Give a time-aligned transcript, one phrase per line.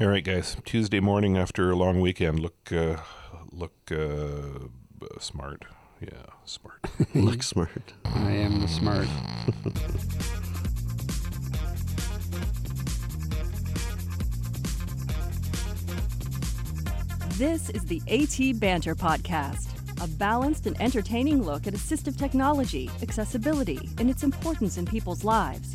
[0.00, 0.56] All right, guys.
[0.64, 2.38] Tuesday morning after a long weekend.
[2.38, 2.98] Look, uh,
[3.50, 4.68] look uh,
[5.18, 5.64] smart.
[6.00, 6.78] Yeah, smart.
[7.16, 7.94] Look smart.
[8.04, 9.08] I am the smart.
[17.36, 19.66] This is the AT Banter Podcast,
[20.00, 25.74] a balanced and entertaining look at assistive technology, accessibility, and its importance in people's lives.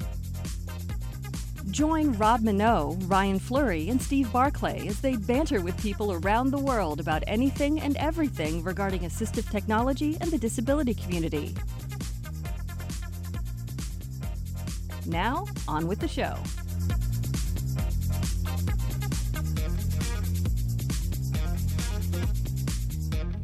[1.73, 6.59] Join Rob Mineault, Ryan Fleury, and Steve Barclay as they banter with people around the
[6.59, 11.55] world about anything and everything regarding assistive technology and the disability community.
[15.07, 16.37] Now, on with the show.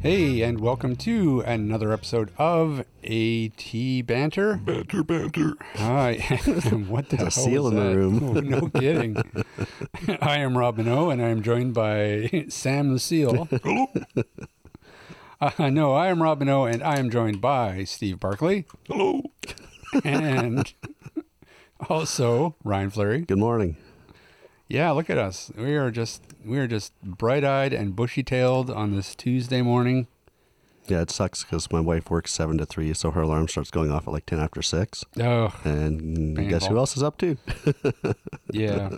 [0.02, 4.56] Hey, and welcome to another episode of AT Banter.
[4.56, 5.52] banter, banter.
[5.74, 6.14] Hi.
[6.88, 8.22] what the hell a seal was in the room.
[8.22, 9.16] Oh, no kidding.
[10.22, 13.44] I am Rob Mineault, and I am joined by Sam the Seal.
[13.44, 13.88] Hello.
[15.38, 19.20] Uh, no, I am Rob Mineault, and I am joined by Steve Barclay Hello.
[20.02, 20.72] and
[21.90, 23.20] also Ryan Fleury.
[23.20, 23.76] Good morning.
[24.66, 25.52] Yeah, look at us.
[25.58, 30.06] We are just we are just bright-eyed and bushy-tailed on this Tuesday morning.
[30.86, 33.90] Yeah, it sucks because my wife works seven to three, so her alarm starts going
[33.92, 35.04] off at like ten after six.
[35.20, 37.36] Oh, And guess who else is up too?
[38.52, 38.90] yeah.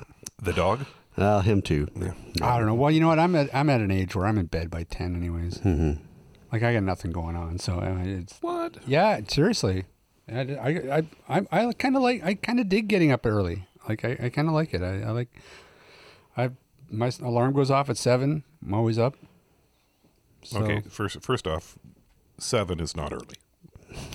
[0.43, 0.87] The dog.
[1.17, 1.89] Uh, him too.
[1.95, 2.13] Yeah.
[2.41, 2.75] I don't know.
[2.75, 3.19] Well, you know what?
[3.19, 5.59] I'm at I'm at an age where I'm in bed by ten, anyways.
[5.59, 5.93] hmm
[6.51, 8.79] Like I got nothing going on, so uh, it's What?
[8.87, 9.21] yeah.
[9.29, 9.85] Seriously,
[10.33, 10.69] I I
[11.29, 13.67] I, I, I kind of like I kind of dig getting up early.
[13.87, 14.81] Like I, I kind of like it.
[14.83, 15.29] I, I like
[16.39, 16.51] I
[16.93, 18.45] my alarm goes off at seven.
[18.65, 19.17] I'm always up.
[20.45, 20.83] So, Okay.
[20.89, 21.79] First, first off,
[22.39, 23.37] seven is not early.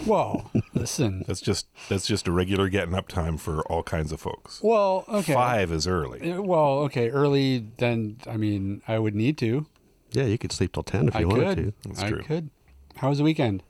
[0.08, 1.24] Well, listen.
[1.28, 4.60] That's just that's just a regular getting up time for all kinds of folks.
[4.64, 5.34] Well, okay.
[5.34, 6.32] Five is early.
[6.32, 7.10] Uh, Well, okay.
[7.12, 8.18] Early, then.
[8.28, 9.68] I mean, I would need to.
[10.14, 11.38] Yeah, you could sleep till ten if I you could.
[11.44, 11.90] wanted to.
[11.90, 12.24] That's I true.
[12.24, 12.50] could.
[12.96, 13.62] How was the weekend?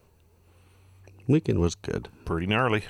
[1.27, 2.07] Weekend was good.
[2.23, 2.85] Pretty gnarly.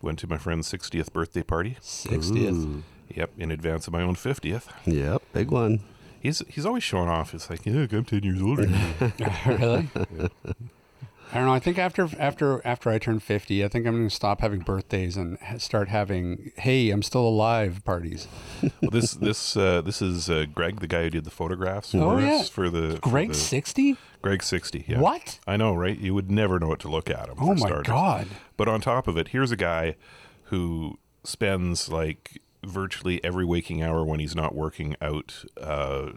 [0.00, 1.76] Went to my friend's 60th birthday party.
[1.80, 2.84] Sixtieth.
[3.10, 3.14] Ooh.
[3.14, 4.64] Yep, in advance of my own 50th.
[4.84, 5.80] Yep, big one.
[6.20, 7.34] He's he's always showing off.
[7.34, 8.66] It's like, yeah, I'm 10 years older.
[8.66, 9.88] than you." really?
[11.32, 11.52] I don't know.
[11.52, 14.60] I think after after after I turn fifty, I think I'm going to stop having
[14.60, 18.28] birthdays and start having "Hey, I'm still alive" parties.
[18.62, 21.98] well, this this uh, this is uh, Greg, the guy who did the photographs for
[21.98, 22.42] Oh, yeah.
[22.44, 23.96] for the Greg sixty?
[24.22, 24.86] Greg 60.
[24.88, 24.98] Yeah.
[24.98, 25.38] What?
[25.46, 25.96] I know, right?
[25.96, 27.36] You would never know what to look at him.
[27.38, 27.86] Oh for my starters.
[27.86, 28.26] god!
[28.56, 29.94] But on top of it, here's a guy
[30.44, 36.10] who spends like virtually every waking hour when he's not working out, uh,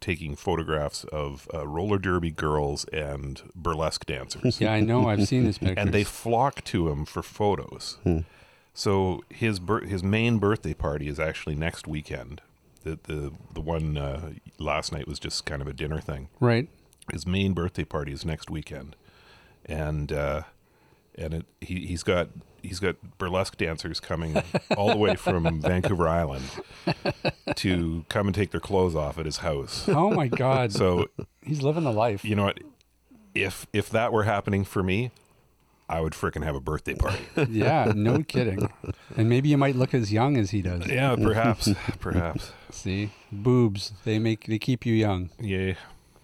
[0.00, 4.60] taking photographs of uh, roller derby girls and burlesque dancers.
[4.60, 5.08] Yeah, I know.
[5.08, 5.74] I've seen this picture.
[5.78, 7.98] and they flock to him for photos.
[8.74, 12.40] So his bir- his main birthday party is actually next weekend.
[12.82, 16.28] The the the one uh, last night was just kind of a dinner thing.
[16.40, 16.68] right.
[17.12, 18.94] His main birthday party is next weekend,
[19.66, 20.42] and uh,
[21.16, 22.28] and it, he he's got
[22.62, 24.42] he's got burlesque dancers coming
[24.76, 26.44] all the way from Vancouver Island
[27.56, 29.88] to come and take their clothes off at his house.
[29.88, 30.72] Oh my god!
[30.72, 31.06] So
[31.44, 32.24] He's living the life.
[32.24, 32.60] you know what?
[33.34, 35.10] If if that were happening for me,
[35.88, 37.24] I would frickin' have a birthday party.
[37.50, 38.70] yeah, no kidding.
[39.16, 40.86] And maybe you might look as young as he does.
[40.86, 41.68] yeah, perhaps,
[42.00, 42.52] perhaps.
[42.70, 43.92] See, boobs.
[44.04, 45.30] They make they keep you young.
[45.40, 45.74] Yeah.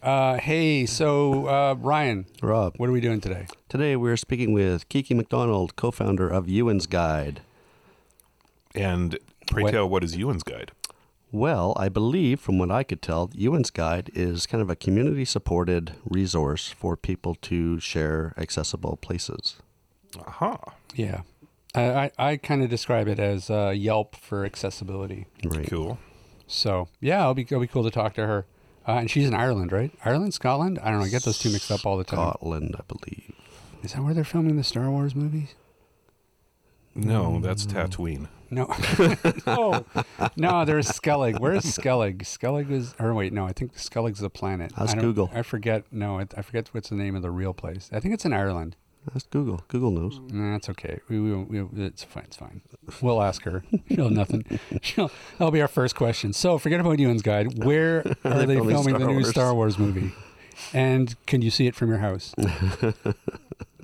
[0.02, 3.46] Uh, hey, so uh, Ryan, Rob, what are we doing today?
[3.68, 7.40] today we're speaking with Kiki MacDonald, co-founder of Euan's Guide.
[8.74, 9.18] And
[9.50, 10.72] pray What- tell, what is Euan's guide?
[11.30, 15.92] Well, I believe from what I could tell, Euan's Guide is kind of a community-supported
[16.04, 19.56] resource for people to share accessible places.
[20.26, 20.58] Aha.
[20.94, 21.22] Yeah.
[21.74, 25.26] I, I, I kind of describe it as uh, Yelp for accessibility.
[25.44, 25.68] Right.
[25.68, 25.98] Cool.
[26.46, 28.46] So, yeah, it'll be, it'll be cool to talk to her.
[28.88, 29.92] Uh, and she's in Ireland, right?
[30.02, 30.78] Ireland, Scotland?
[30.82, 31.04] I don't know.
[31.04, 32.30] I get those two mixed up all the time.
[32.30, 33.34] Scotland, I believe.
[33.82, 35.54] Is that where they're filming the Star Wars movies?
[36.94, 38.28] No, that's Tatooine.
[38.50, 38.64] No.
[39.46, 39.84] no.
[40.36, 41.38] No, there's Skellig.
[41.38, 42.22] Where's Skellig?
[42.22, 44.72] Skellig is, or wait, no, I think Skellig's the planet.
[44.74, 45.30] How's I Google?
[45.34, 45.84] I forget.
[45.92, 47.90] No, I, I forget what's the name of the real place.
[47.92, 48.74] I think it's in Ireland.
[49.12, 49.62] That's Google.
[49.68, 50.20] Google knows.
[50.30, 51.00] Nah, it's okay.
[51.08, 52.24] We, we, we, it's fine.
[52.24, 52.60] It's fine.
[53.00, 53.62] We'll ask her.
[53.90, 54.44] She'll nothing.
[54.82, 56.32] She'll, that'll be our first question.
[56.32, 57.64] So forget about Euan's guide.
[57.64, 60.12] Where are they filming filming the new Star Wars movie?
[60.72, 62.34] And can you see it from your house?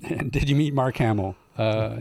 [0.03, 1.37] and did you meet Mark Hamill?
[1.57, 1.99] Uh,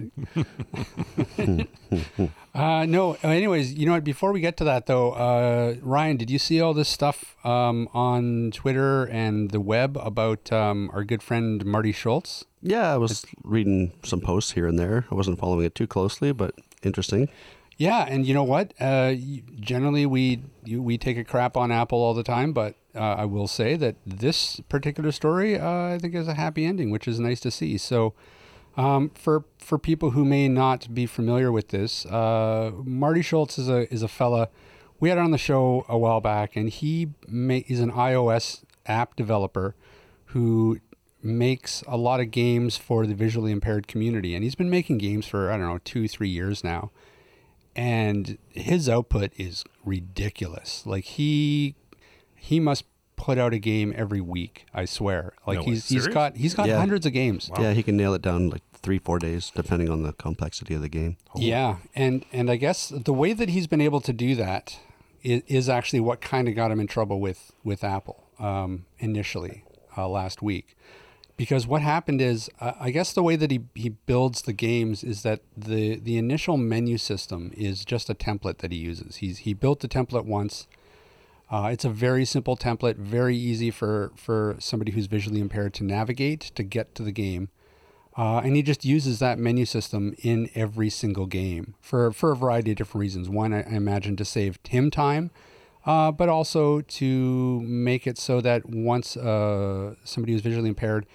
[2.56, 3.18] uh, no.
[3.22, 4.04] Anyways, you know what?
[4.04, 7.88] Before we get to that, though, uh, Ryan, did you see all this stuff um,
[7.94, 12.46] on Twitter and the web about um, our good friend Marty Schultz?
[12.66, 15.06] Yeah, I was reading some posts here and there.
[15.12, 17.30] I wasn't following it too closely, but interesting.
[17.76, 18.74] Yeah, and you know what?
[18.80, 19.16] Uh,
[19.60, 23.26] generally, we you, we take a crap on Apple all the time, but uh, I
[23.26, 27.20] will say that this particular story, uh, I think, is a happy ending, which is
[27.20, 27.78] nice to see.
[27.78, 28.14] So,
[28.78, 33.68] um, for for people who may not be familiar with this, uh, Marty Schultz is
[33.68, 34.48] a is a fella
[35.02, 39.18] we had on the show a while back, and he ma- is an iOS app
[39.18, 39.76] developer
[40.28, 40.80] who
[41.24, 45.26] makes a lot of games for the visually impaired community, and he's been making games
[45.26, 46.92] for I don't know two three years now
[47.76, 50.86] and his output is ridiculous.
[50.86, 51.76] Like he
[52.36, 52.86] he must
[53.16, 54.66] put out a game every week.
[54.74, 55.34] I swear.
[55.48, 56.14] Like No, he's he's serious?
[56.14, 56.78] got he's got Yeah.
[56.78, 57.50] hundreds of games.
[57.60, 60.82] Yeah, he can nail it down like three, four days, depending on the complexity of
[60.82, 61.18] the game.
[61.36, 64.78] Yeah, and and I guess the way that he's been able to do that
[65.24, 69.64] is, is actually what kind of got him in trouble with with Apple um, initially
[69.98, 70.78] uh, last week.
[71.36, 75.04] Because what happened is, uh, I guess the way that he, he builds the games
[75.04, 79.18] is that the the initial menu system is just a template that he uses.
[79.18, 80.68] He's he built the template once.
[81.50, 85.84] Uh, it's a very simple template, very easy for for somebody who's visually impaired to
[85.84, 87.50] navigate to get to the game.
[88.16, 92.36] Uh, and he just uses that menu system in every single game for, for a
[92.36, 93.28] variety of different reasons.
[93.28, 95.32] One, I, I imagine to save him time,
[95.86, 101.06] uh, but also to make it so that once uh, somebody who's visually impaired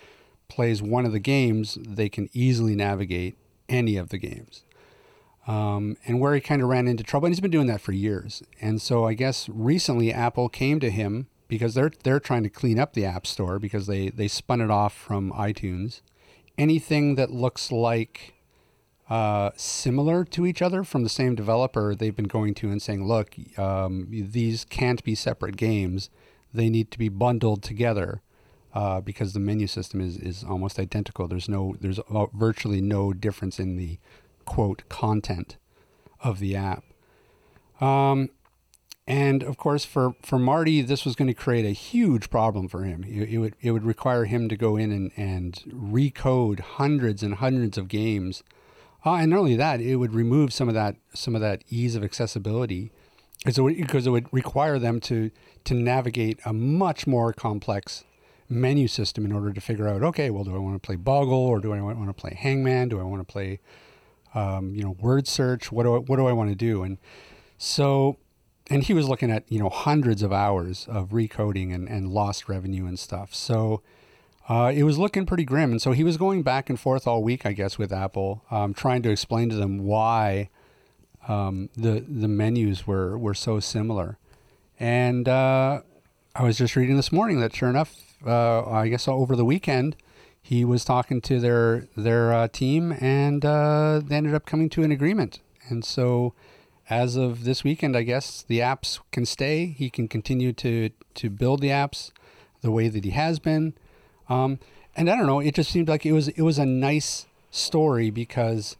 [0.48, 3.36] plays one of the games, they can easily navigate
[3.68, 4.64] any of the games.
[5.46, 7.92] Um, and where he kind of ran into trouble, and he's been doing that for
[7.92, 8.42] years.
[8.60, 12.78] And so I guess recently Apple came to him because they're they're trying to clean
[12.78, 16.02] up the App Store because they they spun it off from iTunes
[16.58, 18.34] anything that looks like
[19.08, 23.06] uh, similar to each other from the same developer, they've been going to and saying,
[23.06, 26.10] look, um, these can't be separate games.
[26.52, 28.22] They need to be bundled together
[28.74, 31.26] uh, because the menu system is, is almost identical.
[31.26, 32.00] There's no, there's
[32.34, 33.98] virtually no difference in the
[34.44, 35.56] quote content
[36.22, 36.84] of the app.
[37.80, 38.30] Um,
[39.06, 42.82] and of course, for, for Marty, this was going to create a huge problem for
[42.82, 43.04] him.
[43.04, 47.36] It, it would it would require him to go in and, and recode hundreds and
[47.36, 48.42] hundreds of games,
[49.08, 51.94] uh, and not only that, it would remove some of that some of that ease
[51.94, 52.90] of accessibility,
[53.38, 55.30] because it would, it would require them to
[55.64, 58.04] to navigate a much more complex
[58.48, 61.34] menu system in order to figure out, okay, well, do I want to play Boggle
[61.34, 62.88] or do I want to play Hangman?
[62.88, 63.60] Do I want to play,
[64.34, 65.70] um, you know, word search?
[65.70, 66.82] What do I, what do I want to do?
[66.82, 66.96] And
[67.58, 68.16] so
[68.70, 72.48] and he was looking at you know hundreds of hours of recoding and, and lost
[72.48, 73.82] revenue and stuff so
[74.48, 77.22] uh, it was looking pretty grim and so he was going back and forth all
[77.22, 80.48] week i guess with apple um, trying to explain to them why
[81.28, 84.18] um, the the menus were were so similar
[84.78, 85.80] and uh,
[86.34, 87.96] i was just reading this morning that sure enough
[88.26, 89.96] uh, i guess over the weekend
[90.40, 94.82] he was talking to their their uh, team and uh, they ended up coming to
[94.82, 96.34] an agreement and so
[96.90, 99.66] as of this weekend, I guess the apps can stay.
[99.66, 102.12] He can continue to to build the apps
[102.60, 103.74] the way that he has been.
[104.28, 104.58] Um,
[104.96, 108.10] and I don't know, it just seemed like it was it was a nice story
[108.10, 108.76] because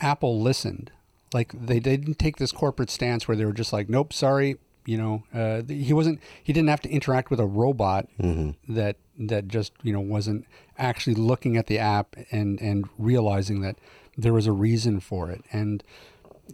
[0.00, 0.90] Apple listened.
[1.34, 4.56] Like they, they didn't take this corporate stance where they were just like, nope, sorry,
[4.86, 8.08] you know, uh, he wasn't he didn't have to interact with a robot
[8.68, 10.46] that that just you know wasn't
[10.78, 13.76] actually looking at the app and and realizing that
[14.16, 15.82] there was a reason for it and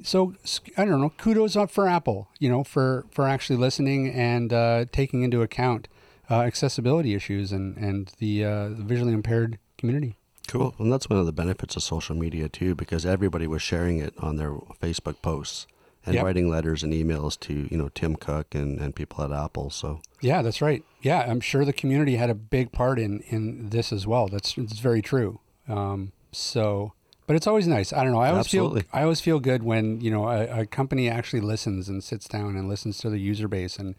[0.03, 0.35] so
[0.76, 1.12] I don't know.
[1.17, 5.87] Kudos up for Apple, you know, for for actually listening and uh, taking into account
[6.31, 10.16] uh, accessibility issues and and the, uh, the visually impaired community.
[10.47, 10.75] Cool.
[10.78, 14.14] And that's one of the benefits of social media too, because everybody was sharing it
[14.19, 15.66] on their Facebook posts
[16.07, 16.25] and Yep.
[16.25, 19.71] writing letters and emails to you know Tim Cook and, and people at Apple.
[19.71, 20.85] So Yeah, that's right.
[21.02, 24.28] Yeah, I'm sure the community had a big part in in this as well.
[24.28, 25.40] That's it's very true.
[25.66, 26.93] Um, so,
[27.26, 27.90] but it's always nice.
[27.93, 28.21] I don't know.
[28.21, 28.83] I always Absolutely.
[28.83, 32.28] feel I always feel good when you know a, a company actually listens and sits
[32.28, 33.95] down and listens to the user base and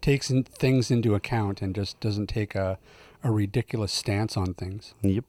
[0.00, 2.78] takes in, things into account and just doesn't take a
[3.22, 4.94] a ridiculous stance on things.
[5.02, 5.24] yep.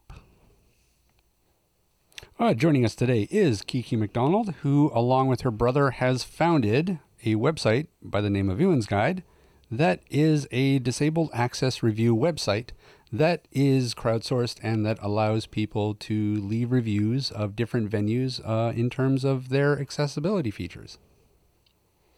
[2.40, 7.36] Uh, joining us today is Kiki MacDonald, who, along with her brother, has founded a
[7.36, 9.24] website by the name of Euan's Guide
[9.72, 12.70] that is a disabled access review website
[13.12, 18.90] that is crowdsourced and that allows people to leave reviews of different venues uh, in
[18.90, 20.98] terms of their accessibility features.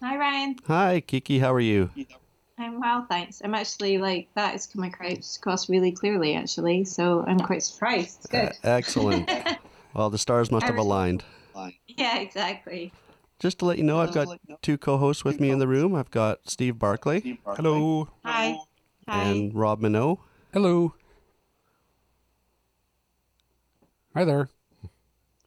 [0.02, 0.56] Hi, Ryan.
[0.68, 1.92] Hi Kiki, how are you?
[2.62, 3.42] I'm well, thanks.
[3.44, 6.86] I'm actually like that is coming across across really clearly, actually.
[6.86, 8.20] So I'm quite surprised.
[8.20, 8.50] It's good.
[8.50, 9.32] Uh, excellent.
[9.94, 11.24] well, the stars must have aligned.
[11.88, 12.94] yeah, exactly.
[13.40, 15.96] Just to let you know, I've got two co-hosts with me in the room.
[15.96, 18.10] I've got Steve Barclay Hello.
[18.24, 18.56] Hi.
[19.08, 19.24] Hi.
[19.24, 20.20] and Rob Mineault.
[20.54, 20.94] Hello.
[24.14, 24.50] Hi there.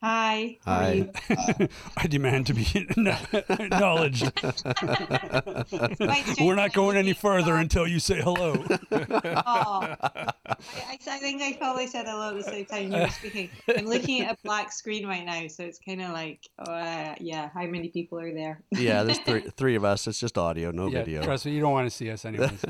[0.04, 0.58] Hi.
[0.66, 1.08] Hi.
[1.96, 2.66] I demand to be
[3.48, 4.30] acknowledged.
[4.36, 4.62] It's
[5.96, 8.62] quite strange We're not going any further until you say hello.
[9.46, 9.80] Oh.
[9.82, 13.48] I, I, I think I probably said hello at the same time you were speaking.
[13.74, 17.48] I'm looking at a black screen right now, so it's kind of like, uh, yeah,
[17.54, 18.62] how many people are there?
[18.72, 20.06] Yeah, there's three, three of us.
[20.06, 21.22] It's just audio, no yeah, video.
[21.22, 22.64] trust me, you don't want to see us anyways.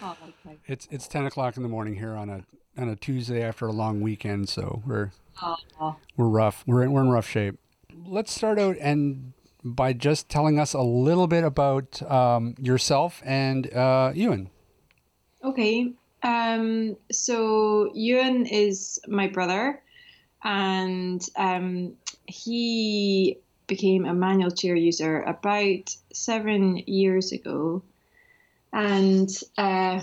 [0.00, 0.16] Oh,
[0.46, 0.56] okay.
[0.66, 2.44] it's it's ten o'clock in the morning here on a
[2.78, 5.12] on a Tuesday after a long weekend, so we're
[6.16, 6.64] we're rough.
[6.66, 7.58] We're in, we're in rough shape.
[8.06, 9.32] Let's start out and
[9.64, 14.48] by just telling us a little bit about um, yourself and uh, Euan.
[15.44, 15.92] Okay.
[16.22, 19.80] Um, so Euan is my brother,
[20.42, 21.94] and um,
[22.26, 27.82] he became a manual chair user about seven years ago.
[28.72, 30.00] And uh,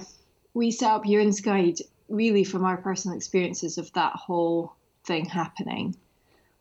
[0.53, 4.73] we set up Euan's Guide really from our personal experiences of that whole
[5.05, 5.95] thing happening.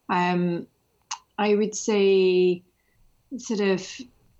[0.08, 0.66] Um,
[1.38, 2.62] I would say,
[3.38, 3.86] sort of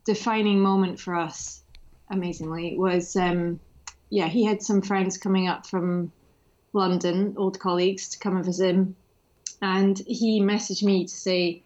[0.05, 1.63] defining moment for us,
[2.11, 3.17] amazingly, was.
[3.17, 3.61] Um,
[4.11, 6.13] yeah, he had some friends coming up from
[6.73, 8.97] London, old colleagues, to come and visit him.
[9.61, 11.63] And he messaged me to say,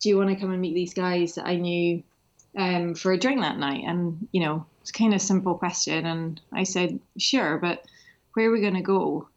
[0.00, 2.02] Do you want to come and meet these guys that I knew
[2.56, 3.84] um, for a drink that night?
[3.86, 6.06] And, you know, it's kind of a simple question.
[6.06, 7.84] And I said, Sure, but
[8.36, 9.28] where are we going to go?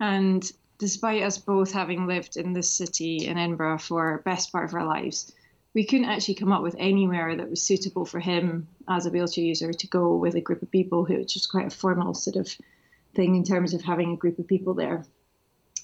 [0.00, 4.74] And despite us both having lived in this city in Edinburgh for best part of
[4.74, 5.32] our lives,
[5.74, 9.44] we couldn't actually come up with anywhere that was suitable for him as a wheelchair
[9.44, 12.52] user to go with a group of people which is quite a formal sort of
[13.14, 15.04] thing in terms of having a group of people there.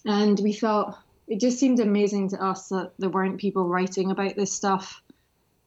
[0.04, 0.98] And we thought
[1.28, 5.00] it just seemed amazing to us that there weren't people writing about this stuff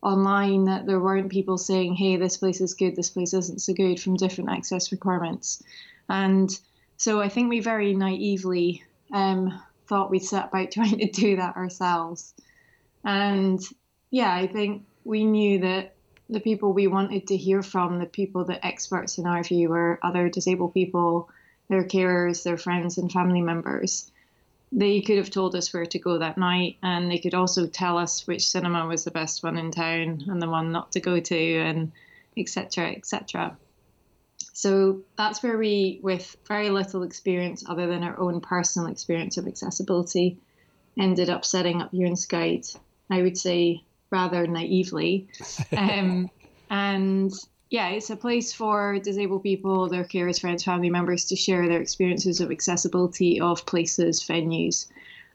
[0.02, 3.74] online, that there weren't people saying, hey, this place is good, this place isn't so
[3.74, 5.64] good from different access requirements.
[6.10, 6.50] And
[7.02, 11.56] so I think we very naively um, thought we'd set about trying to do that
[11.56, 12.36] ourselves.
[13.04, 13.60] And
[14.12, 15.96] yeah, I think we knew that
[16.30, 19.98] the people we wanted to hear from, the people that experts in our view were
[20.04, 21.28] other disabled people,
[21.70, 24.12] their carers, their friends and family members.
[24.72, 27.98] They could have told us where to go that night, and they could also tell
[27.98, 31.20] us which cinema was the best one in town and the one not to go
[31.20, 31.94] to, and
[32.38, 32.92] etc.
[32.92, 33.58] etc.
[34.62, 39.48] So that's where we, with very little experience other than our own personal experience of
[39.48, 40.38] accessibility,
[41.00, 41.92] ended up setting up
[42.30, 42.68] Guide.
[43.10, 45.28] I would say rather naively.
[45.76, 46.30] Um,
[46.70, 47.34] and
[47.72, 51.82] yeah, it's a place for disabled people, their carers, friends, family members to share their
[51.82, 54.90] experiences of accessibility of places, venues,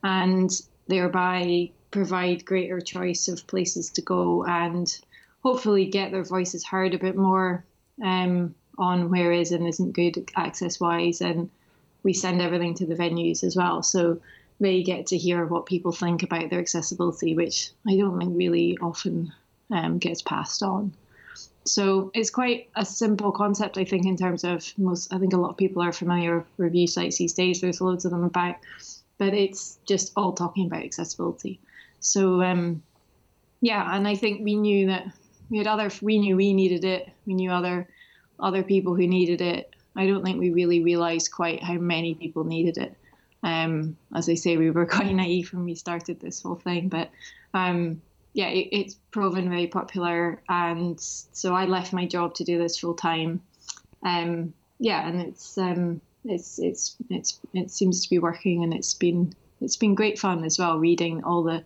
[0.05, 0.53] and
[0.87, 5.01] thereby provide greater choice of places to go and
[5.43, 7.65] hopefully get their voices heard a bit more
[8.05, 11.21] um, on where is and isn't good access wise.
[11.21, 11.51] And
[12.03, 13.83] we send everything to the venues as well.
[13.83, 14.21] So
[14.61, 18.79] they get to hear what people think about their accessibility, which I don't think really
[18.81, 19.33] often
[19.71, 20.93] um, gets passed on.
[21.65, 25.13] So it's quite a simple concept, I think, in terms of most.
[25.13, 27.61] I think a lot of people are familiar with review sites these days.
[27.61, 28.57] There's loads of them about,
[29.19, 31.59] but it's just all talking about accessibility.
[31.99, 32.83] So um,
[33.61, 35.07] yeah, and I think we knew that
[35.51, 35.91] we had other.
[36.01, 37.11] We knew we needed it.
[37.27, 37.89] We knew other
[38.39, 39.75] other people who needed it.
[39.95, 42.97] I don't think we really realized quite how many people needed it.
[43.43, 47.11] Um, as I say, we were quite naive when we started this whole thing, but
[47.55, 48.03] um,
[48.33, 52.79] yeah, it, it's proven very popular, and so I left my job to do this
[52.79, 53.41] full time.
[54.03, 58.93] Um, yeah, and it's um, it's it's it's it seems to be working, and it's
[58.93, 61.65] been it's been great fun as well, reading all the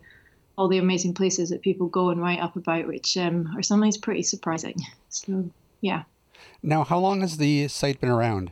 [0.57, 3.97] all the amazing places that people go and write up about, which um, are sometimes
[3.97, 4.75] pretty surprising.
[5.09, 5.49] So
[5.81, 6.03] yeah.
[6.63, 8.51] Now, how long has the site been around?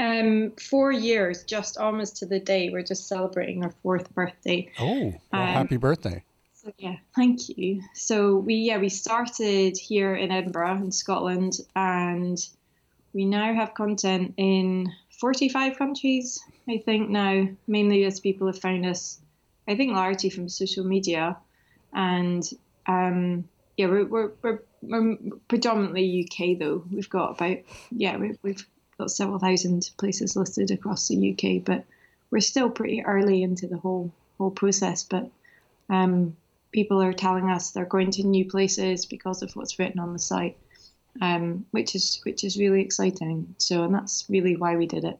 [0.00, 2.70] Um, four years, just almost to the day.
[2.70, 4.70] We're just celebrating our fourth birthday.
[4.78, 6.24] Oh, well, Um, happy birthday.
[6.52, 7.82] So yeah, thank you.
[7.92, 12.38] So we yeah we started here in Edinburgh in Scotland, and
[13.12, 16.42] we now have content in 45 countries.
[16.66, 19.20] I think now, mainly as people have found us.
[19.68, 21.36] I think largely from social media,
[21.92, 22.42] and
[22.86, 23.44] um,
[23.76, 25.16] yeah, we're, we're we're we're
[25.48, 26.84] predominantly UK though.
[26.90, 27.58] We've got about
[27.90, 28.66] yeah we've we've
[28.98, 31.84] got several thousand places listed across the UK, but
[32.30, 35.02] we're still pretty early into the whole whole process.
[35.02, 35.30] But
[35.88, 36.36] um,
[36.72, 40.18] people are telling us they're going to new places because of what's written on the
[40.18, 40.56] site,
[41.20, 43.54] um, which is which is really exciting.
[43.58, 45.18] So, and that's really why we did it.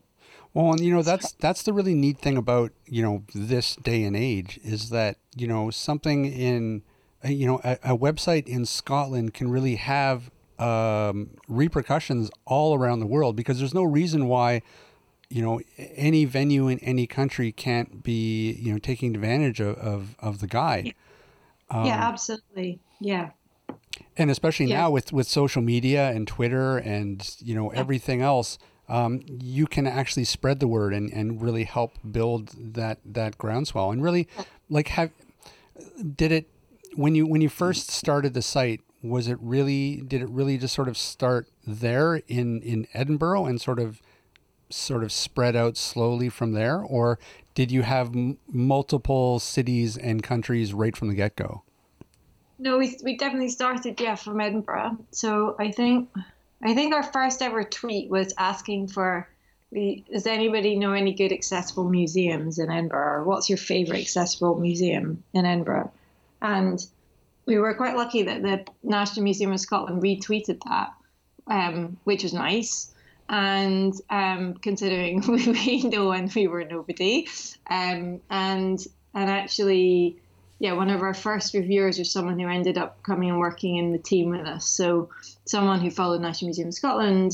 [0.53, 4.05] Well, and you know that's that's the really neat thing about you know this day
[4.05, 6.83] and age is that you know something in
[7.25, 13.07] you know a, a website in Scotland can really have um, repercussions all around the
[13.07, 14.63] world because there's no reason why
[15.29, 20.17] you know any venue in any country can't be you know taking advantage of of,
[20.19, 20.95] of the guide.
[21.71, 22.79] Um, yeah, absolutely.
[23.01, 23.31] Yeah.
[24.17, 24.83] And especially yeah.
[24.83, 29.87] now with with social media and Twitter and you know everything else, um, you can
[29.87, 34.29] actually spread the word and, and really help build that that groundswell and really
[34.69, 35.11] like have
[36.17, 36.49] did it
[36.97, 37.55] when you when you hmm.
[37.55, 42.17] first started the site was it really did it really just sort of start there
[42.27, 44.01] in in Edinburgh and sort of
[44.71, 46.81] sort of spread out slowly from there?
[46.81, 47.19] Or
[47.55, 51.63] did you have m- multiple cities and countries right from the get-go?
[52.59, 54.99] No we, we definitely started yeah from edinburgh.
[55.11, 56.09] So i think
[56.63, 59.29] i think our first ever tweet was asking for
[59.73, 63.19] does anybody know any good accessible museums in edinburgh?
[63.19, 65.91] Or what's your favorite accessible museum in edinburgh
[66.45, 66.87] and
[67.47, 70.93] we were quite lucky that the National Museum of Scotland retweeted that,
[71.47, 72.93] um, which was nice.
[73.29, 77.27] And um, considering we know and we were nobody,
[77.71, 80.19] um, and and actually,
[80.59, 83.93] yeah, one of our first reviewers was someone who ended up coming and working in
[83.93, 84.67] the team with us.
[84.67, 85.09] So
[85.47, 87.33] someone who followed National Museum of Scotland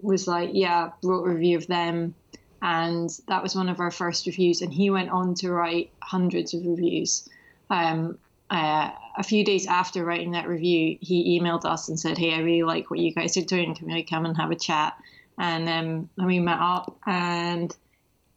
[0.00, 2.14] was like, yeah, wrote a review of them,
[2.60, 4.62] and that was one of our first reviews.
[4.62, 7.28] And he went on to write hundreds of reviews.
[7.68, 8.18] Um,
[8.52, 12.40] uh, a few days after writing that review, he emailed us and said, "Hey, I
[12.40, 13.74] really like what you guys are doing.
[13.74, 14.94] Can we come and have a chat?"
[15.38, 17.74] And um, and we met up and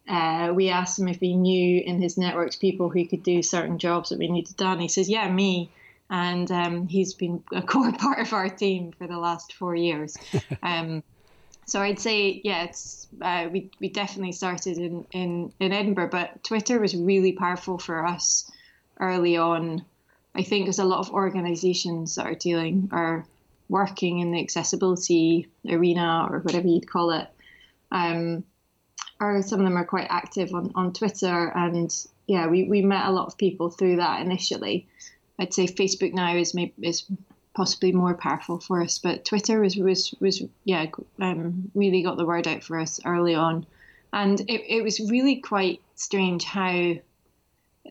[0.08, 3.78] uh, we asked him if he knew in his networks people who could do certain
[3.78, 4.80] jobs that we needed done.
[4.80, 5.70] He says, "Yeah, me."
[6.08, 10.16] And um, he's been a core part of our team for the last four years.
[10.62, 11.02] um,
[11.66, 16.42] so I'd say, yeah, it's uh, we we definitely started in, in in Edinburgh, but
[16.42, 18.50] Twitter was really powerful for us
[18.98, 19.84] early on
[20.36, 23.24] I think there's a lot of organizations that are dealing are
[23.68, 27.28] working in the accessibility arena or whatever you'd call it.
[27.90, 28.44] Um,
[29.18, 31.90] or some of them are quite active on, on Twitter and
[32.26, 34.86] yeah, we, we met a lot of people through that initially.
[35.38, 37.04] I'd say Facebook now is maybe is
[37.54, 40.86] possibly more powerful for us, but Twitter was was was yeah
[41.20, 43.66] um, really got the word out for us early on,
[44.12, 46.94] and it, it was really quite strange how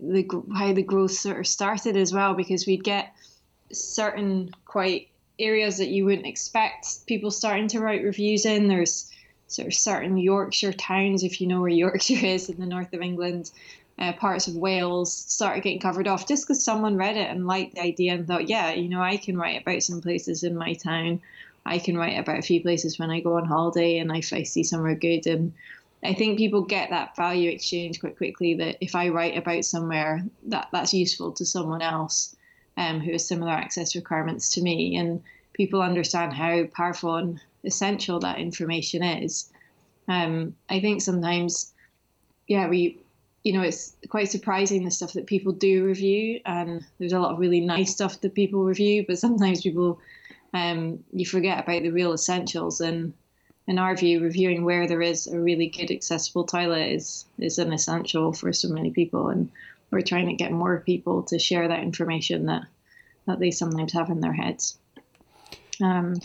[0.01, 3.13] the how the growth sort of started as well because we'd get
[3.71, 8.67] certain quite areas that you wouldn't expect people starting to write reviews in.
[8.67, 9.12] There's
[9.47, 13.01] sort of certain Yorkshire towns, if you know where Yorkshire is in the north of
[13.01, 13.51] England,
[13.97, 17.75] uh, parts of Wales started getting covered off just because someone read it and liked
[17.75, 20.73] the idea and thought, yeah, you know, I can write about some places in my
[20.73, 21.21] town.
[21.65, 24.43] I can write about a few places when I go on holiday and if I
[24.43, 25.53] see somewhere good and
[26.06, 28.54] I think people get that value exchange quite quickly.
[28.54, 32.36] That if I write about somewhere, that that's useful to someone else
[32.78, 35.22] um, who has similar access requirements to me, and
[35.54, 39.52] people understand how powerful and essential that information is.
[40.08, 41.74] Um, I think sometimes,
[42.48, 43.00] yeah, we,
[43.44, 47.34] you know, it's quite surprising the stuff that people do review, and there's a lot
[47.34, 50.00] of really nice stuff that people review, but sometimes people,
[50.54, 53.13] um, you forget about the real essentials and
[53.67, 57.73] in our view, reviewing where there is a really good accessible toilet is is an
[57.73, 59.49] essential for so many people, and
[59.91, 62.63] we're trying to get more people to share that information that
[63.25, 64.78] that they sometimes have in their heads.
[65.82, 66.15] Um,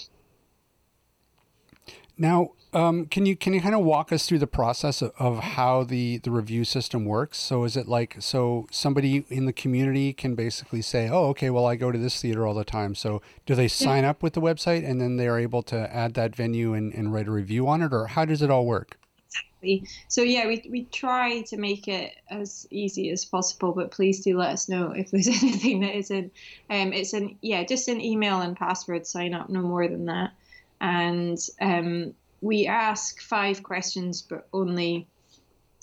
[2.18, 5.38] now, um, can you can you kind of walk us through the process of, of,
[5.40, 7.38] how the the review system works?
[7.38, 11.66] So is it like so somebody in the community can basically say, "Oh, okay, well
[11.66, 14.40] I go to this theater all the time." So do they sign up with the
[14.40, 17.66] website and then they are able to add that venue and, and write a review
[17.66, 18.98] on it, or how does it all work?
[19.26, 19.88] Exactly.
[20.06, 24.38] So yeah, we we try to make it as easy as possible, but please do
[24.38, 26.32] let us know if there's anything that isn't.
[26.70, 30.32] Um, it's an yeah, just an email and password sign up, no more than that
[30.80, 35.06] and um, we ask five questions, but only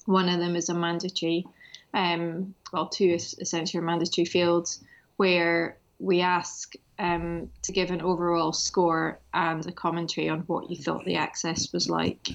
[0.06, 1.46] one of them is a mandatory.
[1.94, 4.84] Um, well, two essentially mandatory fields
[5.18, 10.78] where we ask um, to give an overall score and a commentary on what you
[10.78, 12.30] thought the access was like.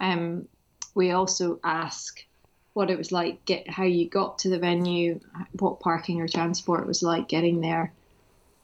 [0.00, 0.48] Um,
[0.94, 2.24] we also ask
[2.72, 5.20] what it was like, get how you got to the venue,
[5.58, 7.92] what parking or transport was like getting there,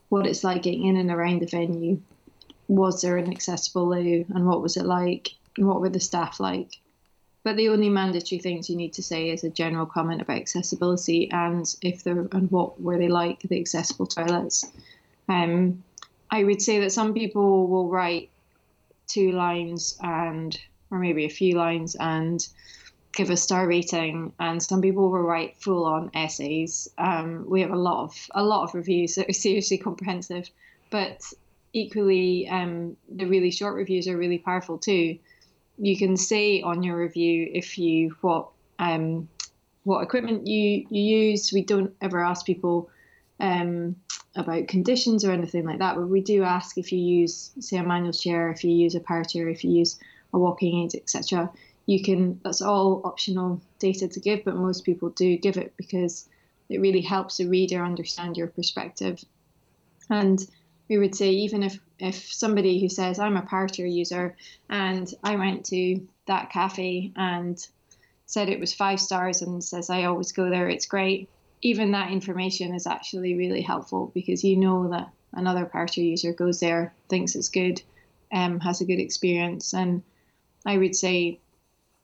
[0.08, 2.00] what it's like getting in and around the venue,
[2.68, 6.40] was there an accessible loo and what was it like and what were the staff
[6.40, 6.78] like?
[7.42, 11.30] But the only mandatory things you need to say is a general comment about accessibility
[11.30, 14.64] and if they're and what were they like the accessible toilets.
[15.28, 15.82] Um,
[16.28, 18.30] i would say that some people will write
[19.06, 20.58] two lines and
[20.90, 22.46] or maybe a few lines and
[23.12, 26.88] give a star rating and some people will write full on essays.
[26.98, 30.50] Um, we have a lot of a lot of reviews that are seriously comprehensive
[30.90, 31.32] but
[31.76, 35.18] equally, um, the really short reviews are really powerful too.
[35.78, 39.28] you can say on your review if you what um,
[39.84, 41.52] what equipment you you use.
[41.52, 42.88] We don't ever ask people
[43.40, 43.96] um,
[44.34, 47.82] about conditions or anything like that, but we do ask if you use, say, a
[47.82, 49.98] manual chair, if you use a power chair, if you use
[50.32, 51.50] a walking aid, etc.
[51.84, 52.40] You can.
[52.42, 56.26] That's all optional data to give, but most people do give it because
[56.70, 59.22] it really helps the reader understand your perspective.
[60.08, 60.38] And
[60.88, 64.36] we would say even if if somebody who says I'm a chair user
[64.68, 67.58] and I went to that cafe and
[68.26, 71.28] said it was five stars and says I always go there, it's great.
[71.62, 76.60] Even that information is actually really helpful because you know that another chair user goes
[76.60, 77.80] there, thinks it's good,
[78.32, 80.02] um, has a good experience, and
[80.66, 81.38] I would say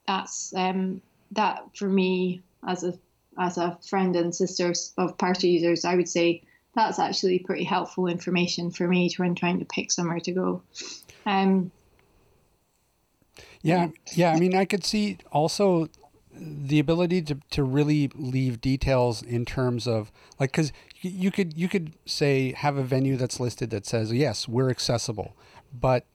[0.07, 2.95] that's um, that for me as a
[3.39, 6.43] as a friend and sister of power users, I would say
[6.75, 10.63] that's actually pretty helpful information for me when trying to pick somewhere to go.
[11.27, 11.71] Um,
[13.63, 14.33] yeah, yeah.
[14.33, 15.89] I mean, I could see also
[16.35, 21.69] the ability to, to really leave details in terms of like because you could you
[21.69, 25.37] could say have a venue that's listed that says yes we're accessible
[25.79, 26.07] but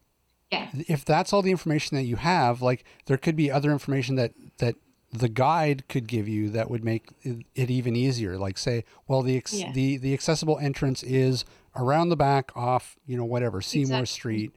[0.52, 0.70] yeah.
[0.88, 4.34] if that's all the information that you have like there could be other information that
[4.58, 4.76] that
[5.18, 9.36] the guide could give you that would make it even easier like say well the
[9.38, 9.72] ex- Yeah.
[9.72, 11.44] the the accessible entrance is
[11.76, 14.06] around the back off you know whatever seymour Exactly.
[14.06, 14.52] street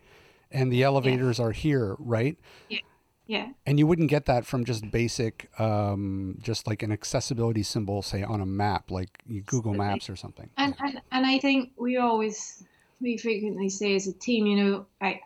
[0.50, 2.36] and the elevators are here right
[2.68, 2.78] Yeah.
[3.26, 3.48] Yeah.
[3.66, 8.22] and you wouldn't get that from just basic um, just like an accessibility symbol say
[8.22, 12.64] on a map like google maps or something And, and and I think we always
[13.00, 15.20] we frequently say as a team, you know, I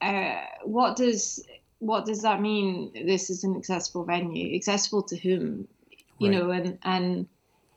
[0.00, 1.44] uh, what does
[1.80, 2.92] what does that mean?
[2.94, 4.54] This is an accessible venue.
[4.54, 5.66] Accessible to whom?
[6.18, 6.38] You Right.
[6.38, 7.26] know, and and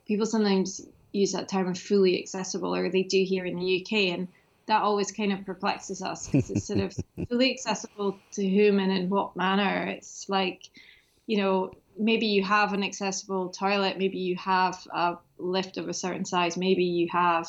[0.05, 0.81] people sometimes
[1.13, 4.27] use that term fully accessible, or they do here in the UK, and
[4.65, 6.95] that always kind of perplexes us because it's sort of
[7.29, 9.87] fully accessible to whom and in what manner.
[9.87, 10.63] It's like,
[11.25, 15.93] you know, maybe you have an accessible toilet, maybe you have a lift of a
[15.93, 17.47] certain size, maybe you have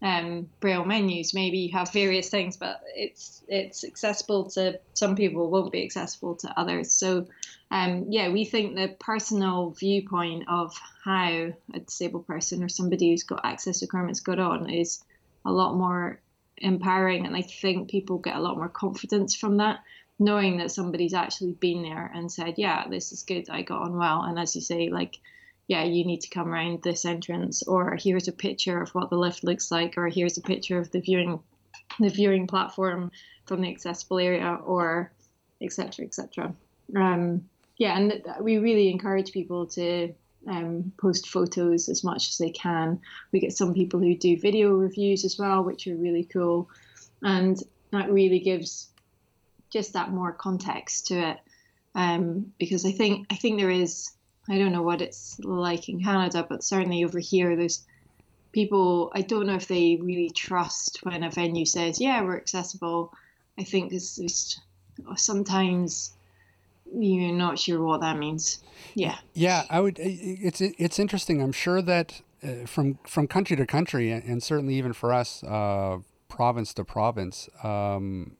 [0.00, 5.50] um, braille menus, maybe you have various things, but it's it's accessible to some people,
[5.50, 6.92] won't be accessible to others.
[6.92, 7.26] So,
[7.70, 10.72] um, yeah, we think the personal viewpoint of
[11.04, 15.02] how a disabled person or somebody who's got access requirements got on is
[15.44, 16.20] a lot more
[16.58, 19.80] empowering, and I think people get a lot more confidence from that.
[20.20, 23.48] Knowing that somebody's actually been there and said, "Yeah, this is good.
[23.50, 25.18] I got on well." And as you say, like,
[25.68, 29.18] yeah, you need to come around this entrance, or here's a picture of what the
[29.18, 31.40] lift looks like, or here's a picture of the viewing,
[32.00, 33.12] the viewing platform
[33.44, 35.12] from the accessible area, or
[35.60, 36.06] etc.
[36.06, 36.54] etc.
[36.96, 40.14] Um, yeah, and we really encourage people to
[40.48, 42.98] um, post photos as much as they can.
[43.30, 46.70] We get some people who do video reviews as well, which are really cool,
[47.22, 48.88] and that really gives
[49.70, 51.38] just that more context to it.
[51.94, 54.12] Um, because I think I think there is
[54.48, 57.84] I don't know what it's like in Canada, but certainly over here, there's
[58.52, 59.10] people.
[59.14, 63.12] I don't know if they really trust when a venue says, "Yeah, we're accessible."
[63.58, 64.60] I think it's just
[65.16, 66.12] sometimes
[66.92, 68.62] you're not sure what that means.
[68.94, 73.66] Yeah, yeah i would it's it's interesting i'm sure that uh, from from country to
[73.66, 78.36] country and, and certainly even for us uh, province to province um,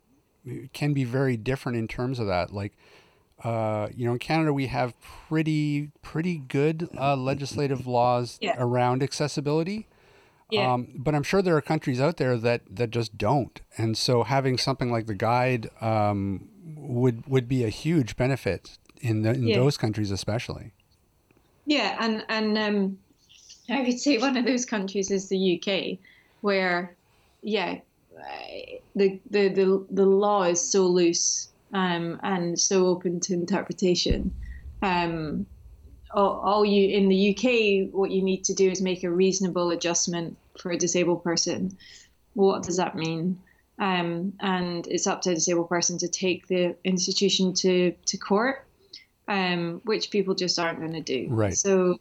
[0.72, 2.72] can be very different in terms of that like
[3.44, 4.94] uh, you know, in Canada, we have
[5.28, 8.54] pretty pretty good uh, legislative laws Yeah.
[8.58, 9.86] around accessibility.
[10.50, 13.60] yeah, Um, but I'm sure there are countries out there that, that just don't.
[13.76, 19.22] And so having something like the guide um, would would be a huge benefit in,
[19.22, 19.56] the, in Yeah.
[19.60, 20.72] those countries, especially.
[21.66, 22.98] yeah, and and um,
[23.70, 25.98] I would say one of those countries is the UK,
[26.40, 26.96] where
[27.42, 27.78] yeah,
[28.18, 34.34] uh, the the the, the law is so loose um, and so open to interpretation.
[34.82, 35.46] Um,
[36.10, 39.70] all, all you in the UK, what you need to do is make a reasonable
[39.70, 41.76] adjustment for a disabled person.
[42.34, 43.40] What does that mean?
[43.78, 48.66] Um, and it's up to a disabled person to take the institution to to court,
[49.28, 51.28] um, which people just aren't going to do.
[51.30, 51.56] Right.
[51.56, 52.00] So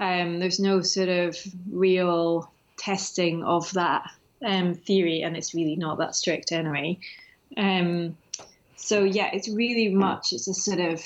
[0.00, 1.36] um, there's no sort of
[1.70, 4.10] real testing of that
[4.44, 6.98] um, theory, and it's really not that strict anyway.
[7.56, 8.16] Um,
[8.84, 11.02] so yeah, it's really much it's a sort of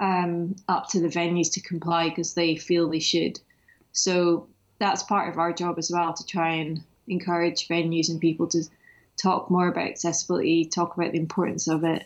[0.00, 3.38] um, up to the venues to comply because they feel they should.
[3.92, 8.46] So that's part of our job as well to try and encourage venues and people
[8.48, 8.64] to
[9.22, 12.04] talk more about accessibility, talk about the importance of it,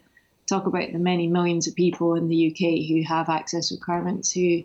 [0.49, 4.65] talk about the many millions of people in the UK who have access requirements who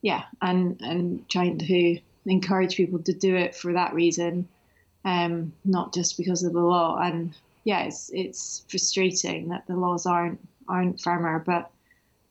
[0.00, 4.48] yeah, and and trying to encourage people to do it for that reason,
[5.04, 6.96] um, not just because of the law.
[6.96, 7.34] And
[7.68, 11.70] yeah, it's it's frustrating that the laws aren't aren't firmer, but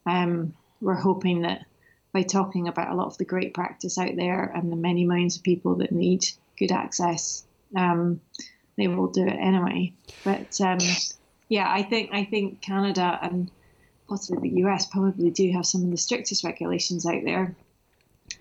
[0.08, 1.64] um, we're hoping that
[2.12, 5.38] by talking about a lot of the great practice out there and the many millions
[5.38, 6.26] of people that need
[6.58, 7.46] good access,
[7.76, 8.20] um,
[8.78, 9.94] they will do it anyway.
[10.24, 10.80] But um,
[11.50, 13.52] yeah, I think I think Canada and
[14.10, 17.56] possibly the US probably do have some of the strictest regulations out there.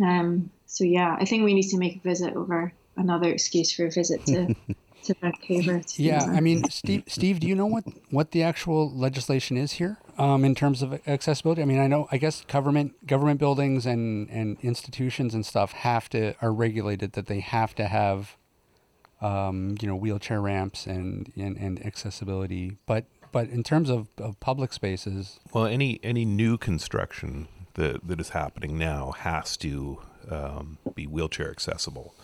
[0.01, 3.85] Um, so yeah, I think we need to make a visit over another excuse for
[3.85, 4.55] a visit to
[5.07, 5.81] to Vancouver.
[5.81, 9.73] To Yeah, I mean, Steve, Steve, do you know what what the actual legislation is
[9.73, 11.63] here um, in terms of accessibility?
[11.63, 16.09] I mean, I know, I guess government government buildings and and institutions and stuff have
[16.11, 18.37] to are regulated that they have to have,
[19.21, 22.77] um, you know, wheelchair ramps and and, and accessibility.
[22.87, 28.21] But but in terms of, of public spaces, Well, any any new construction that that
[28.21, 29.99] is happening now has to
[30.31, 32.15] um, be wheelchair accessible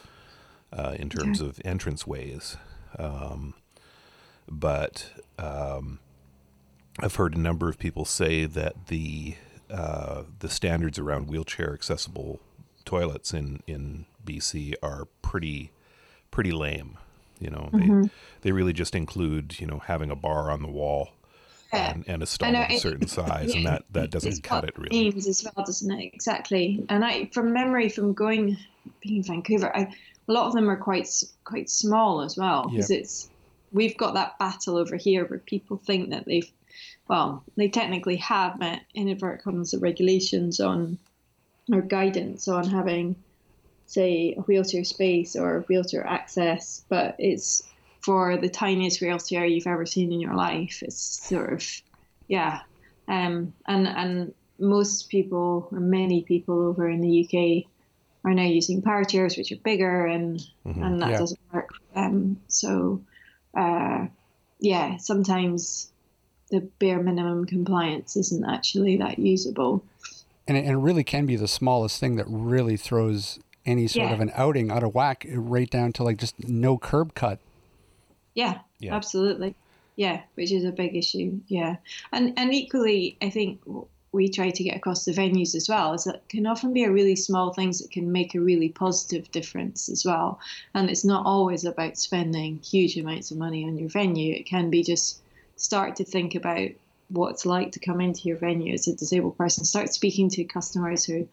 [0.72, 2.56] uh, in terms of entrance ways.
[2.98, 3.54] Um,
[4.48, 5.98] but um,
[7.00, 9.36] I've heard a number of people say that the
[9.70, 12.40] uh, the standards around wheelchair accessible
[12.84, 15.72] toilets in in BC are pretty
[16.30, 16.98] pretty lame.
[17.40, 18.10] You know, they
[18.42, 21.10] they really just include you know having a bar on the wall
[21.72, 21.92] Yeah.
[21.92, 24.76] and, and a stall of a it- certain size, and that that doesn't cut it
[24.78, 24.90] really.
[25.10, 26.04] Themes as well, doesn't it?
[26.14, 26.84] Exactly.
[26.88, 28.58] And I, from memory, from going
[29.00, 29.92] being in Vancouver, I,
[30.28, 31.08] a lot of them are quite
[31.44, 32.98] quite small as well because Yeah.
[32.98, 33.28] it's
[33.72, 36.50] we've got that battle over here where people think that they've
[37.08, 40.98] well they technically have met in inverted commas the regulations on
[41.72, 43.16] or guidance on having
[43.86, 47.62] say a wheelchair space or wheelchair access, but it's
[48.00, 50.82] for the tiniest wheelchair you've ever seen in your life.
[50.82, 50.96] It's
[51.28, 51.82] sort of
[52.28, 52.60] yeah,
[53.08, 57.70] um, and and most people or many people over in the UK
[58.24, 60.82] are now using power chairs, which are bigger, and mm-hmm.
[60.82, 61.18] and that Yeah.
[61.18, 62.40] doesn't work for them.
[62.48, 63.02] So,
[63.56, 64.06] uh,
[64.60, 65.90] yeah, sometimes
[66.50, 69.84] the bare minimum compliance isn't actually that usable.
[70.48, 74.08] and it, and it really can be the smallest thing that really throws any sort
[74.08, 74.14] Yeah.
[74.14, 77.38] of an outing out of whack, eh, right down to like just no curb cut.
[78.34, 78.94] Yeah, Yeah.
[78.96, 79.54] absolutely.
[79.94, 81.40] Yeah, which is a big issue.
[81.46, 81.76] Yeah,
[82.12, 83.60] and and equally, I think
[84.12, 86.92] we try to get across the venues as well is that can often be a
[86.92, 90.38] really small things that can make a really positive difference as well.
[90.74, 94.34] And it's not always about spending huge amounts of money on your venue.
[94.34, 95.22] It can be just
[95.56, 96.68] start to think about
[97.08, 99.64] what it's like to come into your venue as a disabled person.
[99.64, 101.26] Start speaking to customers who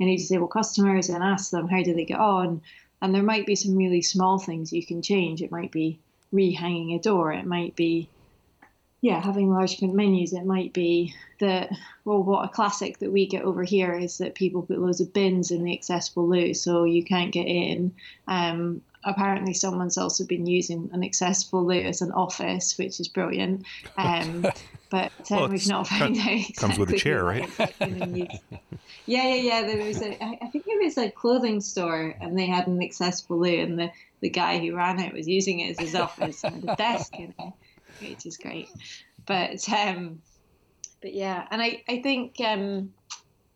[0.00, 2.62] any disabled customers and ask them how do they get on.
[3.02, 5.42] And there might be some really small things you can change.
[5.42, 6.00] It might be
[6.32, 7.32] rehanging a door.
[7.32, 8.08] It might be,
[9.00, 10.32] yeah, having large print menus.
[10.32, 11.70] It might be that,
[12.04, 15.12] well, what a classic that we get over here is that people put loads of
[15.12, 17.94] bins in the accessible loo, so you can't get in.
[18.28, 23.64] Um, apparently, someone's also been using an accessible loo as an office, which is brilliant.
[23.96, 24.42] Um,
[24.90, 27.48] but um, Well, we've not found out Exactly comes with a chair, right?
[27.58, 28.32] it's been used.
[29.06, 29.62] Yeah, yeah, yeah.
[29.62, 32.82] There was a, I I think it was a clothing store, and they had an
[32.82, 36.44] accessible loo, and the, the guy who ran it was using it as his office
[36.44, 37.52] and a desk in it,
[38.00, 38.68] which is great.
[39.26, 40.22] But um,
[41.02, 42.92] but yeah, and I I think um,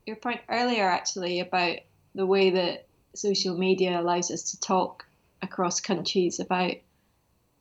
[0.07, 1.79] your point earlier actually about
[2.15, 5.05] the way that social media allows us to talk
[5.43, 6.75] across countries about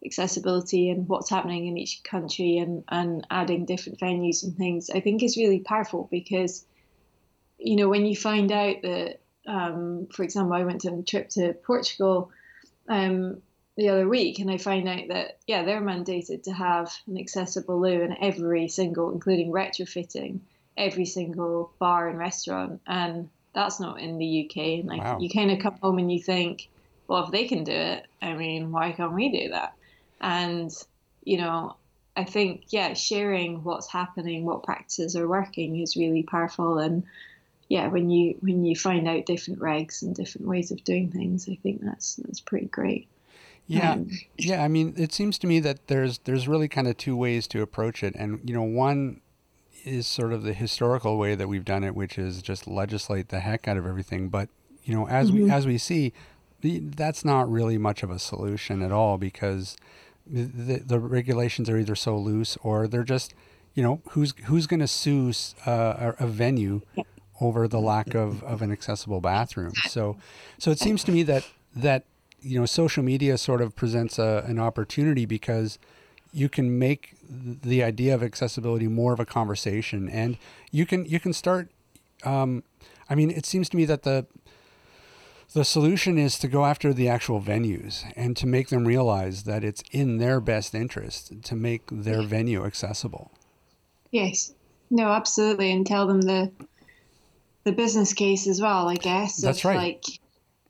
[0.05, 4.99] accessibility and what's happening in each country and, and adding different venues and things, I
[4.99, 6.65] think is really powerful because,
[7.57, 11.29] you know, when you find out that, um, for example, I went on a trip
[11.29, 12.31] to Portugal
[12.89, 13.41] um,
[13.75, 17.79] the other week and I find out that, yeah, they're mandated to have an accessible
[17.81, 20.39] loo in every single, including retrofitting,
[20.77, 22.81] every single bar and restaurant.
[22.85, 24.79] And that's not in the UK.
[24.79, 25.19] And like, Wow.
[25.19, 26.69] you kind of come home and you think,
[27.07, 29.73] well, if they can do it, I mean, why can't we do that?
[30.21, 30.71] And,
[31.23, 31.75] you know,
[32.15, 36.77] I think, yeah, sharing what's happening, what practices are working is really powerful.
[36.77, 37.03] And
[37.69, 41.49] yeah, when you when you find out different regs and different ways of doing things,
[41.49, 43.07] I think that's that's pretty great.
[43.67, 44.63] Yeah, Um, yeah.
[44.63, 47.61] I mean, it seems to me that there's there's really kind of two ways to
[47.61, 49.21] approach it, and you know, one
[49.85, 53.39] is sort of the historical way that we've done it, which is just legislate the
[53.39, 54.29] heck out of everything.
[54.29, 54.49] But
[54.83, 56.13] you know, as we as we see,
[56.61, 59.77] that's not really much of a solution at all because
[60.25, 63.33] the, the regulations are either so loose or they're just,
[63.73, 65.33] you know, who's who's going to sue
[65.65, 66.81] uh, a, a venue
[67.41, 69.73] over the lack of, of an accessible bathroom.
[69.89, 70.17] So,
[70.57, 71.45] so it seems to me that
[71.75, 72.05] that
[72.43, 75.79] you know social media sort of presents a, an opportunity because
[76.31, 80.37] you can make the idea of accessibility more of a conversation, and
[80.71, 81.69] you can you can start.
[82.23, 82.63] Um,
[83.09, 84.25] I mean, it seems to me that the
[85.53, 89.63] The solution is to go after the actual venues and to make them realize that
[89.63, 93.31] it's in their best interest to make their venue accessible.
[94.09, 94.53] Yes.
[94.89, 96.51] No, absolutely, and tell them the
[97.65, 98.89] the business case as well.
[98.89, 99.77] I guess that's right.
[99.77, 100.03] Like,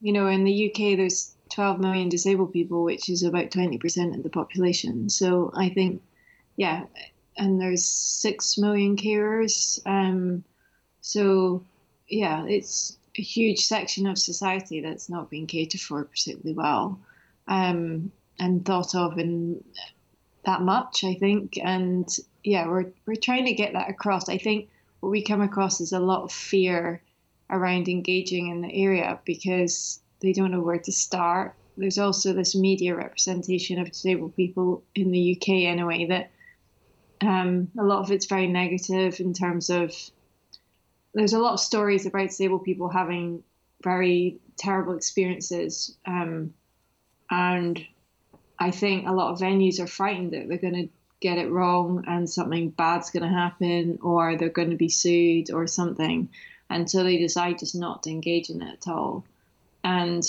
[0.02, 4.24] you know, in the UK, there's 12 million disabled people, which is about 20% of
[4.24, 5.10] the population.
[5.10, 6.02] So I think,
[6.56, 6.86] yeah,
[7.38, 9.80] and there's six million carers.
[9.86, 10.44] Um,
[11.02, 11.63] so
[12.08, 17.00] yeah, it's a huge section of society that's not being catered for particularly well,
[17.48, 19.63] um, and thought of in
[20.46, 21.04] that much.
[21.04, 22.08] I think, and
[22.44, 24.30] yeah, we're we're trying to get that across.
[24.30, 27.02] I think what we come across is a lot of fear
[27.50, 31.54] around engaging in the area because they don't know where to start.
[31.78, 36.32] There's also this media representation of disabled people in the UK anyway that
[37.22, 39.94] um, a lot of it's very negative in terms of
[41.14, 43.44] there's a lot of stories about disabled people having
[43.84, 46.54] very terrible experiences, um,
[47.30, 47.86] and
[48.58, 52.04] I think a lot of venues are frightened that they're going to get it wrong
[52.08, 56.30] and something bad's going to happen or they're going to be sued or something
[56.70, 59.24] And so they decide just not to engage in it at all.
[59.84, 60.24] And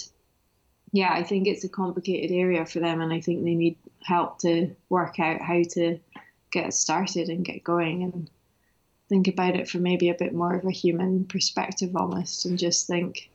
[0.92, 4.38] yeah, I think it's a complicated area for them, and I think they need help
[4.40, 5.98] to work out how to
[6.50, 8.30] get started and get going and
[9.08, 12.86] think about it from maybe a bit more of a human perspective almost and just
[12.86, 13.28] think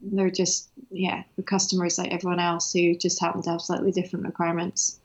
[0.00, 4.24] they're just yeah the customers like everyone else who just happen to have slightly different
[4.24, 4.98] requirements.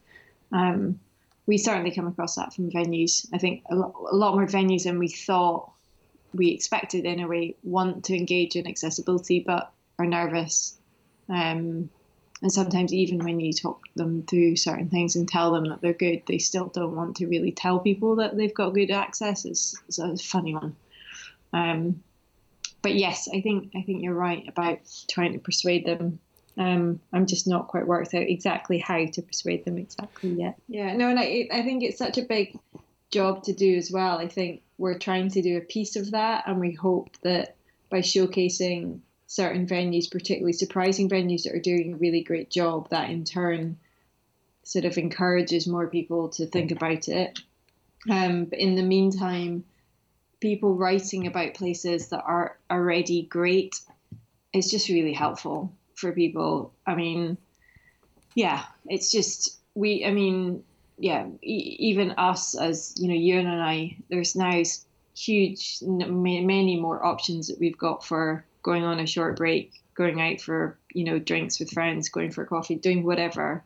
[0.52, 1.00] Um,
[1.46, 3.28] we certainly come across that from venues.
[3.34, 5.72] I think a lot, a lot more venues than we thought
[6.34, 10.78] we expected in a way want to engage in accessibility but are nervous
[11.30, 11.90] um,
[12.42, 15.94] and sometimes even when you talk them through certain things and tell them that they're
[15.94, 19.44] good, they still don't want to really tell people that they've got good access.
[19.46, 20.76] It's, it's a funny one.
[21.52, 22.04] Um,
[22.84, 24.80] but yes, I think I think you're right about
[25.10, 26.20] trying to persuade them.
[26.58, 30.60] Um, I'm just not quite worked out exactly how to persuade them exactly yet.
[30.68, 32.58] Yeah, no, and I I think it's such a big
[33.12, 34.20] job to do as well.
[34.20, 37.56] I think we're trying to do a piece of that, and we hope that
[37.90, 43.10] by showcasing certain venues, particularly surprising venues that are doing a really great job, that
[43.10, 43.78] in turn
[44.64, 47.40] sort of encourages more people to think about it.
[48.10, 49.66] Um, but in the meantime,
[50.40, 53.80] people writing about places that are already great
[54.54, 56.74] is just really helpful for people.
[56.86, 57.38] I mean,
[58.36, 60.06] yeah, it's just we.
[60.06, 60.64] I mean,
[60.98, 63.98] yeah, e- even us as you know, you and I.
[64.10, 64.62] There's now
[65.18, 70.42] huge, many more options that we've got for going on a short break, going out
[70.42, 73.64] for you know drinks with friends, going for coffee, doing whatever.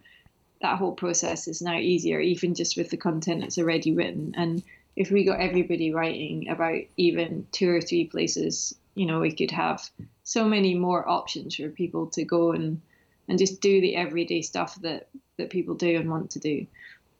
[0.62, 4.36] That whole process is now easier, even just with the content that's already written.
[4.38, 4.62] And
[4.96, 9.50] if we got everybody writing about even two or three places, you know, we could
[9.50, 9.82] have
[10.24, 12.80] so many more options for people to go and
[13.28, 16.68] and just do the everyday stuff that that people do and want to do.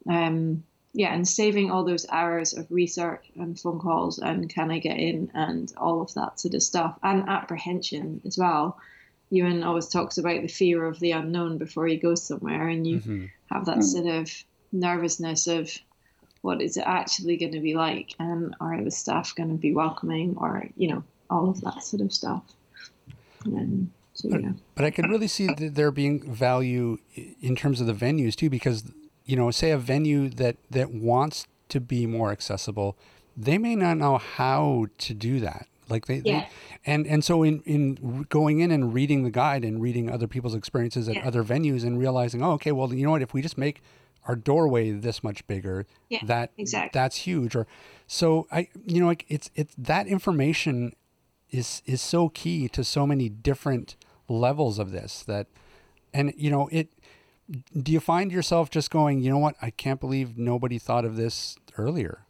[0.08, 0.64] Um,
[0.94, 4.98] yeah, and saving all those hours of research and phone calls and can I get
[4.98, 8.78] in and all of that sort of stuff and apprehension as well.
[9.32, 12.98] Euan always talks about the fear of the unknown before he goes somewhere, and you
[12.98, 13.26] mm-hmm.
[13.50, 14.30] have that sort of
[14.74, 15.72] nervousness of
[16.42, 19.74] what is it actually going to be like, and are the staff going to be
[19.74, 22.44] welcoming, or you know, all of that sort of stuff.
[23.46, 24.52] And so, but, yeah.
[24.76, 26.98] but I could really see there being value
[27.42, 28.84] in terms of the venues too, because
[29.26, 32.98] you know, say a venue that that wants to be more accessible,
[33.36, 35.68] they may not know how to do that.
[35.90, 36.42] Like they, yeah.
[36.42, 36.48] they
[36.86, 40.56] and and so in in going in and reading the guide and reading other people's
[40.56, 41.28] experiences at yeah.
[41.28, 43.82] other venues and realizing, oh, okay, well, you know what, if we just make
[44.26, 46.92] our doorway this much bigger, yeah, that exactly.
[46.94, 47.56] that's huge.
[47.56, 47.68] Or
[48.08, 50.94] so I, you know, like it's it's that information
[51.50, 53.96] is is so key to so many different
[54.28, 55.48] levels of this that,
[56.14, 56.90] and you know it
[57.52, 59.56] do you find yourself just going, you know what?
[59.62, 62.26] I can't believe nobody thought of this earlier.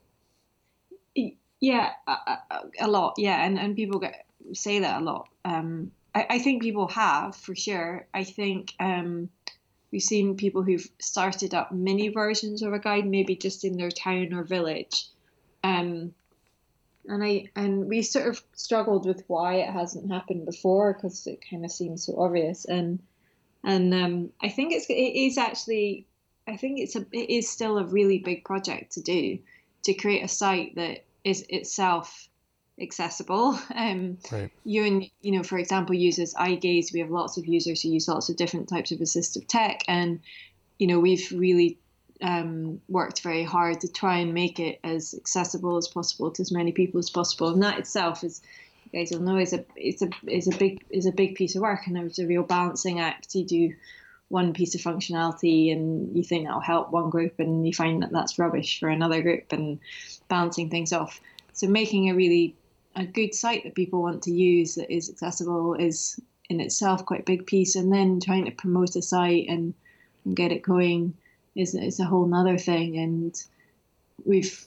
[1.59, 2.37] Yeah, a,
[2.79, 3.15] a lot.
[3.17, 5.29] Yeah, and and people get say that a lot.
[5.45, 8.07] Um, I, I think people have for sure.
[8.13, 9.29] I think um,
[9.91, 13.91] we've seen people who've started up mini versions of a guide, maybe just in their
[13.91, 15.07] town or village.
[15.63, 16.15] Um,
[17.07, 21.43] and I and we sort of struggled with why it hasn't happened before because it
[21.47, 22.65] kind of seems so obvious.
[22.65, 22.99] And
[23.63, 26.07] and um, I think it's it is actually
[26.47, 29.39] I think it's a it is still a really big project to do
[29.83, 32.27] to create a site that is itself
[32.79, 33.59] accessible.
[33.73, 34.51] Um, right.
[34.65, 36.91] Euan you know, for example, uses eye gaze.
[36.93, 40.19] We have lots of users who use lots of different types of assistive tech, and
[40.77, 41.77] you know, we've really
[42.21, 46.51] um, worked very hard to try and make it as accessible as possible to as
[46.51, 47.49] many people as possible.
[47.49, 48.41] And that itself is
[48.93, 51.61] guys will know is a it's a is a big is a big piece of
[51.61, 53.35] work, and it's a real balancing act.
[53.35, 53.73] You do
[54.29, 58.11] one piece of functionality, and you think that'll help one group, and you find that
[58.11, 59.79] that's rubbish for another group, and
[60.27, 61.19] balancing things off.
[61.53, 62.55] So making a really
[62.95, 66.19] a good site that people want to use that is accessible is
[66.49, 69.73] in itself quite a big piece, and then trying to promote a site and,
[70.25, 71.13] and get it going
[71.55, 72.97] is is a whole nother thing.
[72.97, 73.41] And
[74.25, 74.65] we've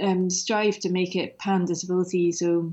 [0.00, 2.72] um, strived to make it pan disability, so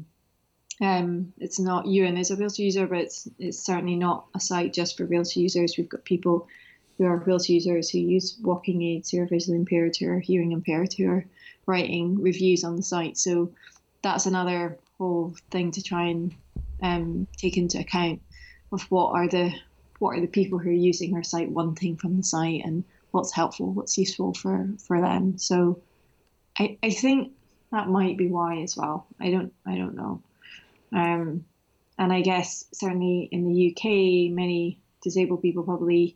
[0.81, 4.73] um, it's not Euan is a wheelchair user, but it's, it's certainly not a site
[4.73, 5.75] just for wheelchair users.
[5.77, 6.47] We've got people
[6.97, 10.51] who are wheelchair users who use walking aids, who are visually impaired, who are hearing
[10.51, 11.25] impaired, who are
[11.65, 13.17] writing reviews on the site.
[13.17, 13.51] So
[14.01, 16.35] that's another whole thing to try and
[16.81, 18.21] um, take into account
[18.71, 19.53] of what are the
[19.99, 23.33] what are the people who are using our site wanting from the site and what's
[23.33, 25.37] helpful, what's useful for for them.
[25.37, 25.81] So
[26.59, 27.31] I, I think
[27.71, 29.07] that might be why as well.
[29.19, 30.21] I don't I don't know.
[30.93, 31.45] Um,
[31.97, 36.15] and I guess certainly in the UK, many disabled people probably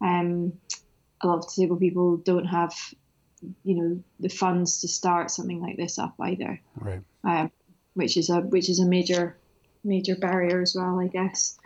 [0.00, 0.52] um,
[1.20, 2.74] a lot of disabled people don't have
[3.64, 6.60] you know the funds to start something like this up either.
[6.76, 7.02] Right.
[7.24, 7.50] Um,
[7.94, 9.36] which is a which is a major
[9.84, 11.58] major barrier as well, I guess.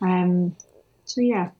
[0.00, 0.56] Um,
[1.04, 1.50] so yeah,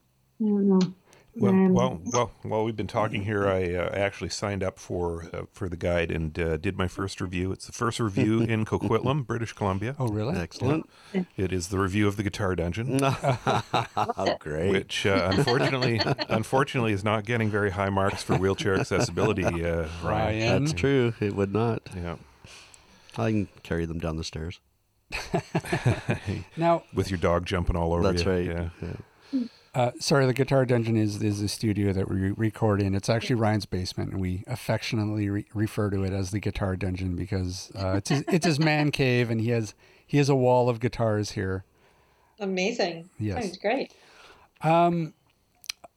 [0.41, 0.95] I don't know.
[1.37, 5.26] Well, Um, well, well, while we've been talking here, I uh, actually signed up for
[5.32, 7.51] uh, for the guide and uh, did my first review.
[7.51, 9.97] It's the first review in Coquitlam, British Columbia.
[9.99, 10.37] Oh, really?
[10.39, 10.89] Excellent.
[11.37, 14.70] It is the review of the Guitar Dungeon, oh, great.
[14.70, 19.45] which uh, unfortunately, unfortunately, is not getting very high marks for wheelchair accessibility.
[19.45, 19.89] Uh, Ryan.
[20.05, 20.64] Ryan.
[20.64, 21.14] That's true.
[21.20, 21.82] It would not.
[21.97, 22.16] Yeah,
[23.18, 24.61] I can carry them down the stairs.
[26.57, 28.30] Now, with your dog jumping all over That's you.
[28.30, 28.45] right.
[28.47, 28.68] Yeah.
[28.82, 29.41] Yeah.
[29.75, 32.95] Uh, sorry, the Guitar Dungeon is is the studio that we record in.
[32.95, 37.16] It's actually Ryan's basement, and we affectionately re- refer to it as the Guitar Dungeon
[37.16, 39.75] because uh, it's his, it's his man cave, and he has
[40.07, 41.64] he has a wall of guitars here.
[42.39, 43.11] Amazing.
[43.18, 43.43] Yes.
[43.43, 43.93] Sounds great.
[44.62, 45.12] Um,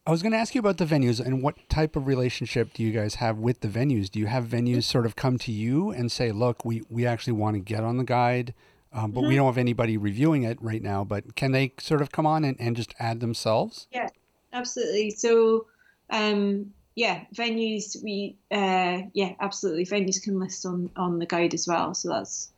[0.05, 2.81] I was going to ask you about the venues and what type of relationship do
[2.81, 4.09] you guys have with the venues?
[4.09, 7.33] Do you have venues sort of come to you and say, "Look, we we actually
[7.33, 8.53] want to get on the guide,
[8.97, 11.03] um, but we don't have anybody reviewing it right now.
[11.03, 14.09] But can they sort of come on and, and just add themselves?" Yeah,
[14.51, 15.11] absolutely.
[15.11, 15.67] So,
[16.09, 19.85] um, yeah, venues we uh, yeah, absolutely.
[19.85, 21.93] Venues can list on on the guide as well.
[21.93, 22.49] So that's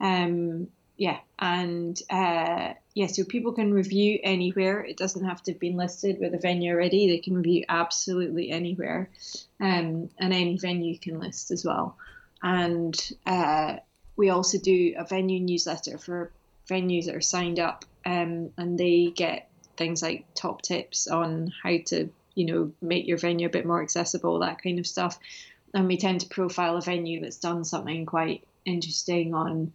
[0.00, 4.84] um, yeah, and uh, yeah, so people can review anywhere.
[4.84, 7.08] It doesn't have to have been listed with a venue already.
[7.08, 9.10] They can review absolutely anywhere,
[9.60, 11.96] um, and any venue can list as well.
[12.42, 12.94] And
[13.26, 13.76] uh,
[14.16, 16.30] we also do a venue newsletter for
[16.68, 21.76] venues that are signed up, um, and they get things like top tips on how
[21.86, 25.18] to, you know, make your venue a bit more accessible, that kind of stuff.
[25.72, 29.72] And we tend to profile a venue that's done something quite interesting on,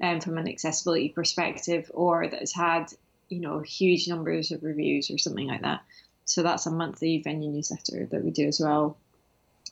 [0.00, 2.92] um, from an accessibility perspective, or that has had,
[3.28, 5.82] you know, huge numbers of reviews or something like that.
[6.24, 8.96] So that's a monthly venue newsletter that we do as well.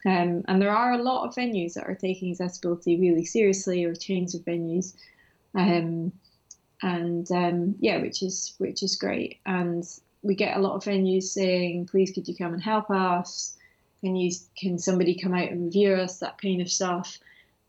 [0.07, 3.95] Um, and there are a lot of venues that are taking accessibility really seriously, or
[3.95, 4.95] chains of venues.
[5.55, 6.13] Um,
[6.83, 9.39] and um, yeah, which is which is great.
[9.45, 9.85] And
[10.23, 13.57] we get a lot of venues saying, "Please, could you come and help us?
[14.01, 17.19] Can you can somebody come out and review us?" That kind of stuff.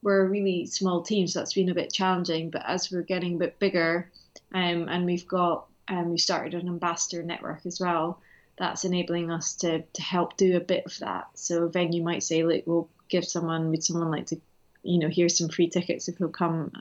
[0.01, 2.49] We're a really small team, so that's been a bit challenging.
[2.49, 4.09] But as we're getting a bit bigger,
[4.53, 8.21] um, and we've got um, we started an ambassador network as well.
[8.62, 11.30] That's enabling us to to help do a bit of that.
[11.34, 13.72] So a venue might say, "Look, we'll give someone.
[13.72, 14.39] Would someone like to
[14.84, 16.72] you know, here's some free tickets if you'll come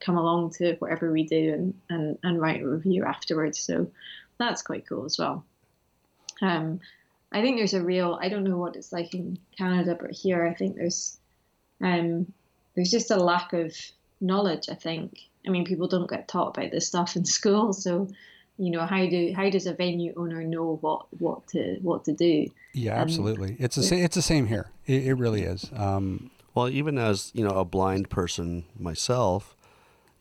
[0.00, 3.60] come along to whatever we do and, and, and write a review afterwards.
[3.60, 3.90] So
[4.38, 5.44] that's quite cool as well.
[6.42, 6.80] Um,
[7.30, 10.46] I think there's a real I don't know what it's like in Canada, but here
[10.46, 11.18] I think there's
[11.80, 12.32] um,
[12.74, 13.74] there's just a lack of
[14.20, 14.68] knowledge.
[14.68, 18.08] I think I mean people don't get taught about this stuff in school, so
[18.58, 22.12] you know how do how does a venue owner know what what to what to
[22.12, 22.46] do?
[22.72, 23.56] Yeah, Um, absolutely.
[23.58, 24.70] It's the sa- it's the same here.
[24.86, 25.70] It, it really is.
[25.74, 29.56] Um, Well, even as you know, a blind person myself,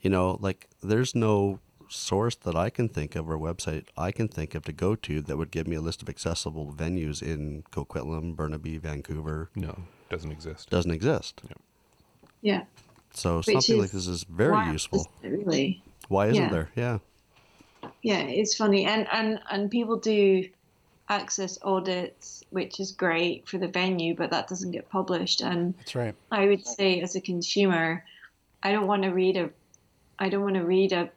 [0.02, 1.60] you know, like there's no
[1.90, 5.22] source that I can think of or website I can think of to go to
[5.22, 9.50] that would give me a list of accessible venues in Coquitlam, Burnaby, Vancouver.
[9.56, 10.72] No, doesn't exist.
[10.72, 11.42] Doesn't exist.
[11.48, 11.54] Yeah,
[12.42, 12.64] yeah.
[13.14, 15.08] So Which something like this is very wild, useful.
[15.22, 15.84] it, really.
[16.08, 16.50] Why isn't yeah.
[16.50, 16.70] there?
[16.76, 16.98] Yeah.
[18.02, 20.48] Yeah it's funny and and and people do
[21.10, 25.96] access audits which is great for the venue but that doesn't get published and that's
[25.96, 26.16] right.
[26.32, 28.04] i would say as a consumer
[28.62, 29.50] i don't want to read a
[30.18, 31.10] i don't want to read a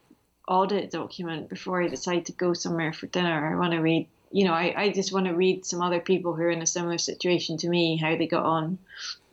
[0.48, 4.44] audit document before i decide to go somewhere for dinner i want to read you
[4.44, 6.98] know i, I just want to read some other people who are in a similar
[6.98, 8.78] situation to me how they got on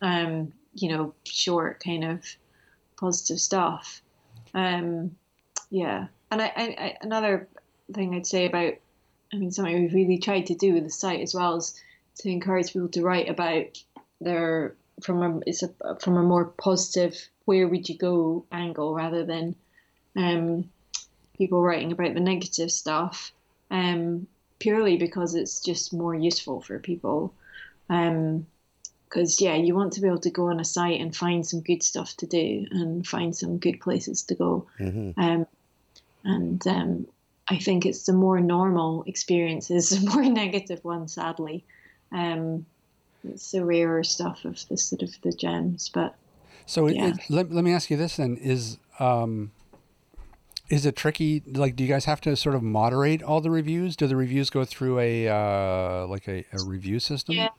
[0.01, 2.23] um you know short kind of
[2.95, 4.01] positive stuff
[4.53, 5.15] um
[5.73, 6.05] yeah.
[6.33, 7.47] And I, I, I, another
[7.93, 8.73] thing I'd say about,
[9.31, 11.79] I mean, something we've really tried to do with the site as well is
[12.19, 13.83] to encourage people to write about
[14.19, 17.15] their from a it's a from a more positive
[17.45, 19.55] where would you go angle rather than
[20.15, 20.69] um,
[21.37, 23.31] people writing about the negative stuff
[23.69, 24.27] um,
[24.59, 27.33] purely because it's just more useful for people.
[27.87, 31.45] Because, um, yeah, you want to be able to go on a site and find
[31.45, 34.67] some good stuff to do and find some good places to go.
[34.79, 35.19] Mm-hmm.
[35.19, 35.47] Um,
[36.23, 37.07] and um,
[37.47, 41.63] I think it's the more normal experiences, the more negative ones, sadly.
[42.11, 42.65] Um,
[43.23, 46.15] it's the rarer stuff of the sort of the gems, but
[46.65, 47.07] so yeah.
[47.07, 49.51] it, let, let me ask you this then: is um,
[50.69, 51.43] is it tricky?
[51.45, 53.95] Like, do you guys have to sort of moderate all the reviews?
[53.95, 57.35] Do the reviews go through a uh, like a, a review system?
[57.35, 57.49] Yeah,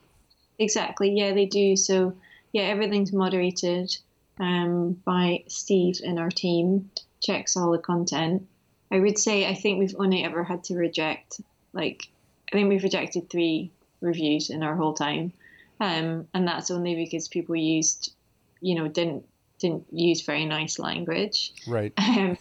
[0.59, 1.11] exactly.
[1.11, 1.77] Yeah, they do.
[1.77, 2.15] So
[2.53, 3.97] yeah, everything's moderated
[4.39, 6.91] um, by Steve in our team.
[7.21, 8.47] Checks all the content.
[8.95, 11.41] I would say I think we've only ever had to reject
[11.73, 12.09] like
[12.53, 15.33] I think we've rejected three reviews in our whole time,
[15.81, 18.15] um, and that's only because people used
[18.61, 19.25] you know didn't
[19.59, 21.53] didn't use very nice language.
[21.67, 21.93] Right.
[22.15, 22.39] Um,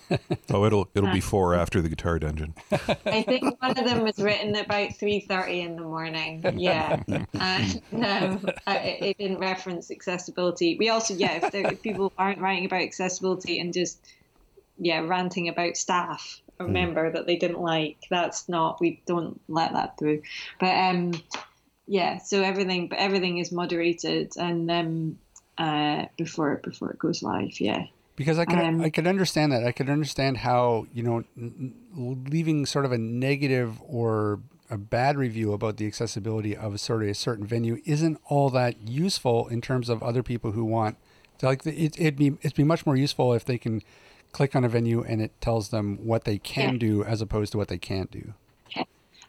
[0.51, 2.54] oh, it'll it'll be four after the guitar dungeon.
[2.72, 6.43] I think one of them was written about three thirty in the morning.
[6.56, 10.78] Yeah, and um, it didn't reference accessibility.
[10.78, 13.99] We also, yeah, if, there, if people aren't writing about accessibility and just
[14.78, 16.74] yeah ranting about staff a hmm.
[16.74, 18.80] member that they didn't like, that's not.
[18.80, 20.22] We don't let that through.
[20.60, 21.14] But um,
[21.88, 25.18] yeah, so everything, but everything is moderated and um
[25.58, 27.60] uh, before before it goes live.
[27.60, 27.86] Yeah.
[28.16, 31.74] Because I could um, I could understand that I could understand how you know n-
[32.30, 34.39] leaving sort of a negative or
[34.70, 38.49] a bad review about the accessibility of a sort of a certain venue isn't all
[38.51, 40.97] that useful in terms of other people who want
[41.39, 43.82] to like it, it'd be it'd be much more useful if they can
[44.34, 46.79] click on a venue and it tells them what they can yeah.
[46.79, 48.34] do as opposed to what they can't do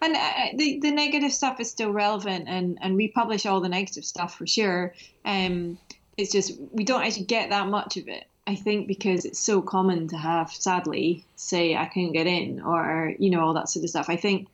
[0.03, 3.69] and uh, the the negative stuff is still relevant and and we publish all the
[3.69, 4.93] negative stuff for sure
[5.25, 5.79] um
[6.17, 8.25] it's just we don't actually get that much of it.
[8.47, 13.15] I think because it's so common to have, sadly, say I couldn't get in or
[13.19, 14.07] you know all that sort of stuff.
[14.09, 14.49] I think,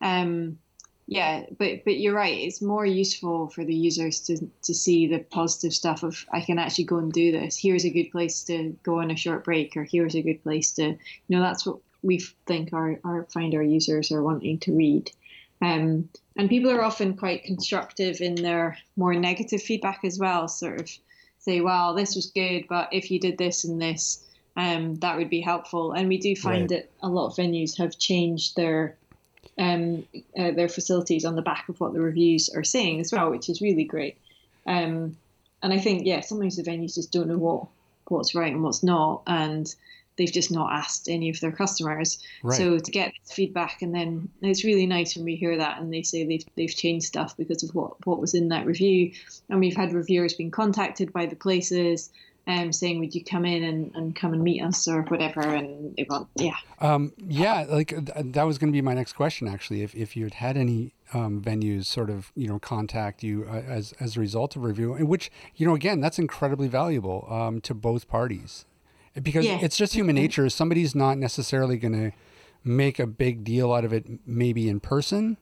[0.00, 0.58] um,
[1.06, 2.38] yeah, but but you're right.
[2.38, 6.58] It's more useful for the users to to see the positive stuff of I can
[6.58, 7.58] actually go and do this.
[7.58, 10.72] Here's a good place to go on a short break, or here's a good place
[10.72, 10.98] to you
[11.28, 15.10] know that's what we think our, our find our users are wanting to read.
[15.62, 20.80] Um, and people are often quite constructive in their more negative feedback as well, sort
[20.80, 20.90] of
[21.38, 24.24] say, well, this was good, but if you did this and this,
[24.56, 25.92] um, that would be helpful.
[25.92, 26.82] And we do find right.
[26.82, 28.96] that a lot of venues have changed their
[29.58, 30.06] um,
[30.38, 33.48] uh, their facilities on the back of what the reviews are saying as well, which
[33.48, 34.16] is really great.
[34.66, 35.16] Um,
[35.62, 37.66] and I think, yeah, sometimes the venues just don't know what
[38.08, 39.74] what's right and what's not, and
[40.16, 42.18] they've just not asked any of their customers.
[42.42, 42.56] Right.
[42.56, 46.02] So to get feedback, and then it's really nice when we hear that and they
[46.02, 49.12] say they've they've changed stuff because of what what was in that review.
[49.48, 52.10] And we've had reviewers being contacted by the places.
[52.46, 55.40] Um, saying would you come in and, and come and meet us or whatever?
[55.40, 56.56] And they want yeah.
[56.80, 59.82] Um, yeah like that was going to be my next question actually.
[59.82, 63.56] If, if you had had any um, venues sort of you know contact you uh,
[63.56, 67.60] as as a result of review and which you know again that's incredibly valuable um,
[67.62, 68.66] to both parties.
[69.22, 69.60] Because yeah.
[69.62, 70.48] it's just human nature.
[70.50, 72.16] Somebody's not necessarily going to
[72.64, 75.36] make a big deal out of it, maybe in person,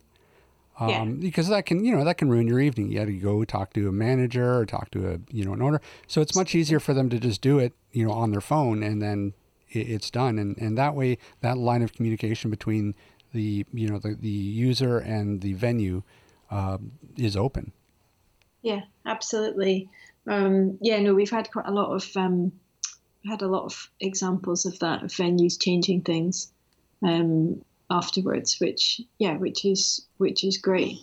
[0.81, 1.05] um, yeah.
[1.05, 2.91] because that can you know that can ruin your evening.
[2.91, 5.63] You had to go talk to a manager or talk to a you know an
[5.63, 5.81] owner.
[6.07, 8.83] So it's much easier for them to just do it you know on their phone
[8.83, 9.35] and then
[9.69, 10.39] it's done.
[10.39, 12.95] And and that way that line of communication between
[13.33, 16.03] the you know the, the user and the venue
[16.51, 16.79] uh,
[17.17, 17.73] is open.
[18.63, 19.89] Yeah, absolutely.
[20.27, 22.53] Um, yeah, no, we've had quite a lot of um,
[23.27, 26.53] had a lot of examples of that of venues changing things
[27.03, 27.63] um,
[27.93, 30.99] afterwards, which yeah, which is which is great.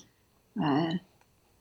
[0.61, 0.93] Uh,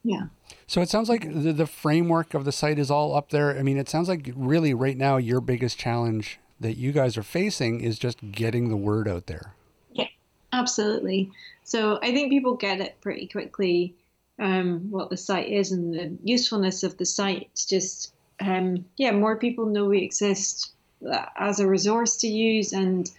[0.03, 0.27] yeah.
[0.67, 3.57] So it sounds like the, the framework of the site is all up there.
[3.57, 7.23] I mean, it sounds like really right now your biggest challenge that you guys are
[7.23, 9.55] facing is just getting the word out there.
[9.93, 10.09] Yeah,
[10.53, 11.31] absolutely.
[11.63, 13.95] So I think people get it pretty quickly
[14.39, 17.49] um, what the site is and the usefulness of the site.
[17.53, 20.73] It's just um, yeah, more people know we exist
[21.09, 23.11] uh, as a resource to use and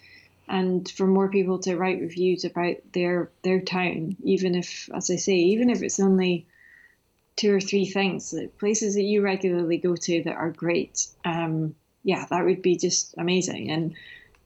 [0.49, 5.15] and for more people to write reviews about their their town, even if, as I
[5.15, 6.47] say, even if it's only
[7.35, 11.07] two or three things, places that you regularly go to that are great.
[11.23, 13.69] Um, yeah, that would be just amazing.
[13.69, 13.93] And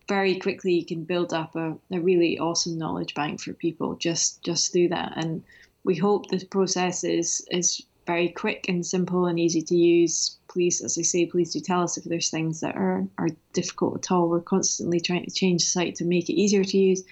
[0.08, 4.44] very quickly you can build up a, a really awesome knowledge bank for people just
[4.44, 5.14] just through that.
[5.16, 5.44] And
[5.86, 10.38] we hope this process is is very quick and simple and easy to use.
[10.54, 13.98] Please, as I say, please do tell us if there's things that are, are difficult
[13.98, 14.30] at all.
[14.30, 17.04] We're constantly trying to change the site to make it easier to use.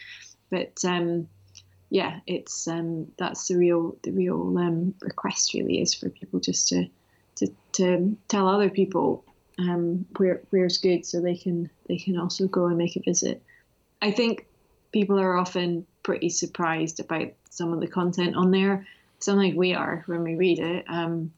[0.52, 1.28] But um,
[1.90, 6.68] yeah, it's um, that's the real the real um, request really is for people just
[6.68, 6.86] to
[7.38, 9.26] to, to tell other people
[9.58, 13.42] um, where where's good so they can they can also go and make a visit.
[14.04, 14.46] I think
[14.92, 18.86] people are often pretty surprised about some of the content on there.
[19.20, 20.86] Something like we are when we read it.
[20.88, 21.32] Um,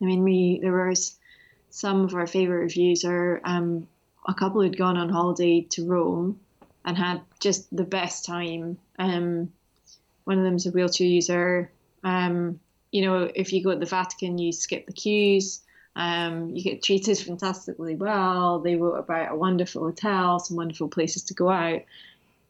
[0.00, 1.16] I mean, we there was
[1.72, 3.88] some of our favorite reviews are um,
[4.28, 6.38] a couple who'd gone on holiday to Rome
[6.84, 8.76] and had just the best time.
[8.98, 9.50] Um,
[10.24, 11.70] one of them's a wheelchair user.
[12.04, 12.60] Um,
[12.90, 15.62] you know, if you go to the Vatican, you skip the queues.
[15.96, 18.58] Um, you get treated fantastically well.
[18.58, 21.80] They wrote about a wonderful hotel, some wonderful places to go out.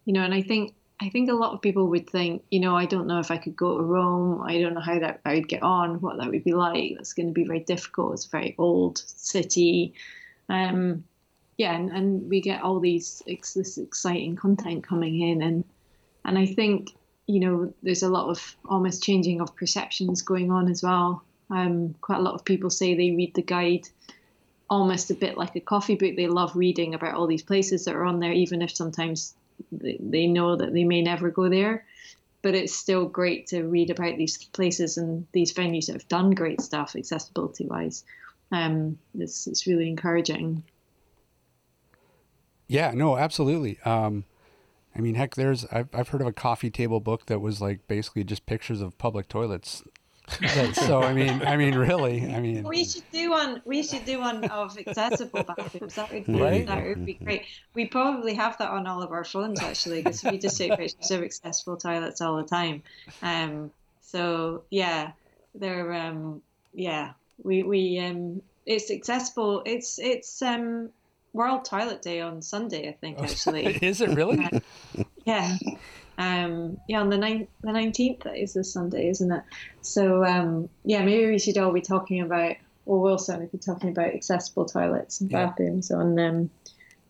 [0.04, 2.76] You know, and I think I think a lot of people would think, you know,
[2.76, 4.40] I don't know if I could go to Rome.
[4.40, 6.92] I don't know how that I would get on, what that would be like.
[6.94, 8.14] That's going to be very difficult.
[8.14, 9.94] It's a very old city.
[10.48, 11.02] Um,
[11.58, 15.64] yeah, and, and we get all these this exciting content coming in, and
[16.24, 16.90] and I think
[17.26, 21.24] you know there's a lot of almost changing of perceptions going on as well.
[21.50, 23.88] Um, quite a lot of people say they read the guide
[24.70, 26.14] almost a bit like a coffee book.
[26.14, 29.34] They love reading about all these places that are on there, even if sometimes
[29.70, 31.84] they know that they may never go there.
[32.42, 36.32] But it's still great to read about these places and these venues that have done
[36.32, 38.04] great stuff accessibility wise.
[38.50, 40.64] Um, it's, it's really encouraging.
[42.66, 43.78] Yeah, no, absolutely.
[43.84, 44.24] Um,
[44.96, 47.86] I mean, heck, there's I've I've heard of a coffee table book that was like
[47.86, 49.82] basically just pictures of public toilets
[50.74, 53.60] so I mean, I mean, really, I mean, we should do one.
[53.64, 55.94] We should do one of accessible bathrooms.
[55.94, 56.66] That would be right?
[56.66, 57.44] that would be great.
[57.74, 61.10] We probably have that on all of our phones actually, because we just take pictures
[61.10, 62.82] of accessible toilets all the time.
[63.20, 63.70] Um,
[64.00, 65.12] so yeah,
[65.54, 66.42] they're um,
[66.72, 67.12] yeah,
[67.42, 69.62] we we um, it's accessible.
[69.66, 70.90] It's it's um,
[71.32, 73.66] World Toilet Day on Sunday, I think actually.
[73.82, 74.48] Is it really?
[75.24, 75.56] Yeah.
[76.18, 79.42] Um, yeah, on the ninth, the nineteenth that is this Sunday, isn't it?
[79.80, 82.56] So um, yeah, maybe we should all be talking about,
[82.86, 85.96] or we'll certainly be talking about accessible toilets and bathrooms yeah.
[85.96, 86.50] on um,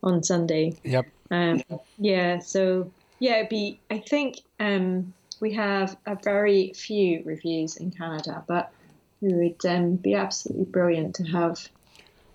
[0.01, 0.75] on Sunday.
[0.83, 1.05] Yep.
[1.31, 1.63] Um,
[1.97, 2.39] yeah.
[2.39, 3.79] So yeah, it'd be.
[3.91, 8.71] I think um, we have a very few reviews in Canada, but
[9.21, 11.69] it would um, be absolutely brilliant to have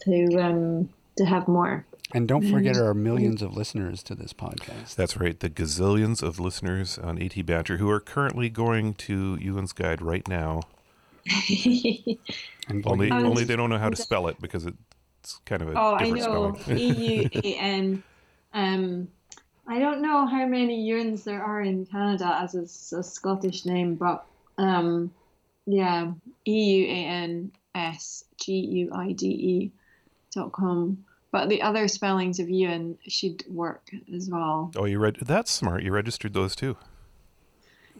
[0.00, 1.84] to um, to have more.
[2.14, 4.94] And don't forget our millions of listeners to this podcast.
[4.94, 5.38] That's right.
[5.38, 10.26] The gazillions of listeners on AT Banter who are currently going to Euan's Guide right
[10.26, 10.62] now.
[12.86, 15.98] only, only they don't know how to spell it because it's kind of a oh,
[15.98, 16.56] different I know.
[16.58, 16.78] spelling.
[16.78, 18.02] E U A N.
[18.54, 19.08] Um,
[19.66, 22.62] I don't know how many Euans there are in Canada as a,
[22.98, 24.24] a Scottish name, but
[24.56, 25.12] um,
[25.66, 26.12] yeah,
[26.46, 29.72] E U A N S G U I D E
[30.32, 31.04] dot com.
[31.30, 34.72] But the other spellings of Ewan should work as well.
[34.76, 35.16] Oh, you read?
[35.20, 35.82] That's smart.
[35.82, 36.76] You registered those too.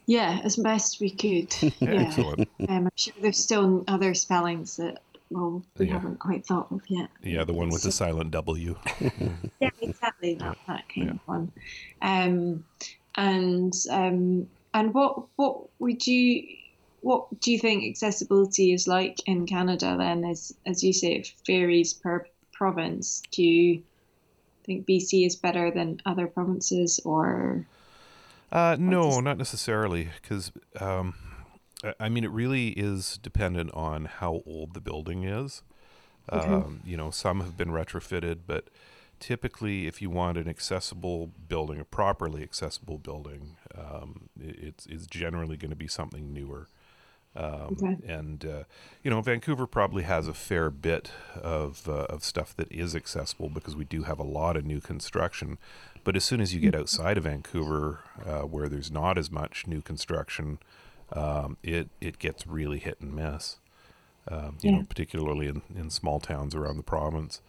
[0.06, 1.54] Yeah, as best we could.
[1.80, 1.90] yeah.
[2.06, 2.48] Excellent.
[2.68, 5.00] Um, I'm sure there's still other spellings that
[5.30, 5.92] well we Yeah.
[5.92, 7.10] haven't quite thought of yet.
[7.22, 8.76] Yeah, the one with the silent W.
[9.60, 11.52] yeah, exactly that that kind of one.
[12.00, 12.64] Um,
[13.16, 16.46] and um, and what what would you
[17.02, 19.96] what do you think accessibility is like in Canada?
[19.98, 22.26] Then, as as you say, it varies per
[22.58, 23.22] province.
[23.30, 23.82] Do you
[24.64, 27.64] think BC is better than other provinces, or
[28.50, 30.50] Uh, no, not necessarily, because
[30.80, 31.14] um,
[32.00, 35.62] I- mean it really is dependent on how old the building is.
[36.30, 38.68] Um, you know, some have been retrofitted, but
[39.20, 45.06] typically, if you want an accessible building, a properly accessible building, um, it, it's is
[45.06, 46.68] generally going to be something newer.
[47.36, 47.96] Um, Okay.
[48.06, 48.64] And uh,
[49.02, 53.48] you know, Vancouver probably has a fair bit of uh, of stuff that is accessible
[53.48, 55.58] because we do have a lot of new construction.
[56.04, 59.66] But as soon as you get outside of Vancouver, uh, where there's not as much
[59.66, 60.58] new construction,
[61.12, 63.56] um, it it gets really hit and miss.
[64.30, 67.40] Um, you know, particularly in, in small towns around the province.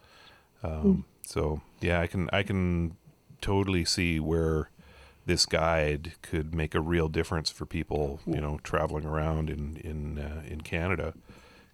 [0.64, 2.96] Um, So yeah, I can I can
[3.42, 4.70] totally see where
[5.26, 10.18] this guide could make a real difference for people, you know, traveling around in in
[10.20, 11.14] uh, in Canada,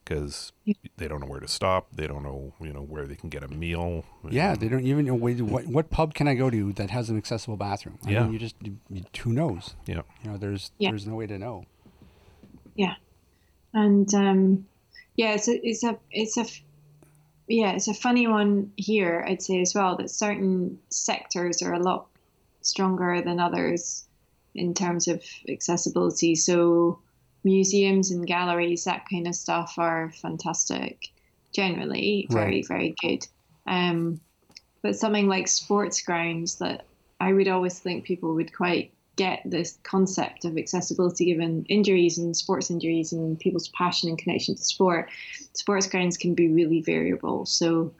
[0.03, 0.51] because
[0.97, 3.43] they don't know where to stop, they don't know, you know, where they can get
[3.43, 4.03] a meal.
[4.29, 7.09] Yeah, they don't even know wait, what what pub can I go to that has
[7.09, 7.97] an accessible bathroom.
[8.05, 8.23] I Yeah.
[8.23, 9.75] mean, you just you, you- who knows?
[9.87, 10.89] yeah, You know, there's Yeah.
[10.89, 11.65] there's no way to know.
[12.75, 12.95] yeah,
[13.73, 14.65] and um,
[15.15, 16.45] yeah, it's a it's a it's a
[17.47, 19.23] yeah, it's a funny one here.
[19.27, 22.07] I'd say as well that certain sectors are a lot
[22.66, 24.05] stronger than others
[24.53, 26.36] in terms of accessibility.
[26.36, 26.99] So
[27.43, 31.09] museums and galleries, that kind of stuff, are fantastic.
[31.53, 32.68] Generally, very Right.
[32.68, 33.28] very good.
[33.68, 34.20] Um,
[34.82, 36.86] but something like sports grounds that
[37.20, 42.36] I would always think people would quite get this concept of accessibility given injuries and
[42.36, 45.09] sports injuries and people's passion and connection to sport.
[45.53, 47.45] Sports grounds can be really variable.
[47.45, 47.93] So,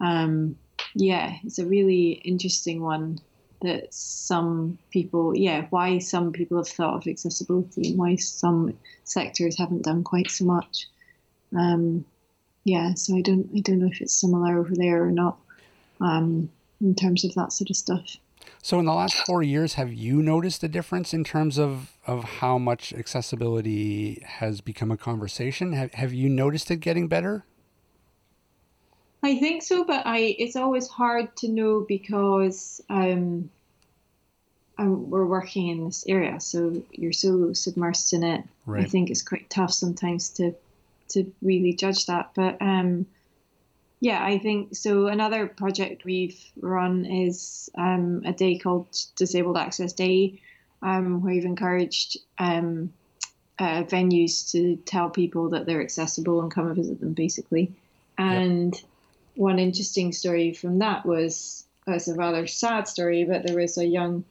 [0.00, 0.56] um,
[0.94, 3.18] yeah, it's a really interesting one
[3.62, 9.58] that some people, yeah, why some people have thought of accessibility and why some sectors
[9.58, 10.86] haven't done quite so much.
[11.56, 12.04] Um,
[12.64, 15.38] yeah, so I don't, I don't know if it's similar over there or not
[16.00, 16.50] um,
[16.80, 18.16] in terms of that sort of stuff.
[18.62, 22.24] So in the last four years, have you noticed a difference in terms of, of
[22.24, 25.72] how much accessibility has become a conversation?
[25.72, 27.44] Have, have you noticed it getting better?
[29.22, 33.50] I think so, but I it's always hard to know because um,
[34.78, 38.44] um, we're working in this area, so you're so submersed in it.
[38.86, 40.54] I think it's quite tough sometimes to
[41.10, 42.30] to really judge that.
[42.34, 43.06] But um,
[44.00, 45.08] yeah, I think so.
[45.08, 50.40] Another project we've run is um, a day called Disabled Access Day,
[50.80, 52.90] um, where we've encouraged um,
[53.58, 57.70] uh, venues to tell people that they're accessible and come and visit them, basically.
[58.16, 58.80] And
[59.40, 63.78] one interesting story from that was uh, it's a rather sad story, but there was
[63.78, 64.24] a young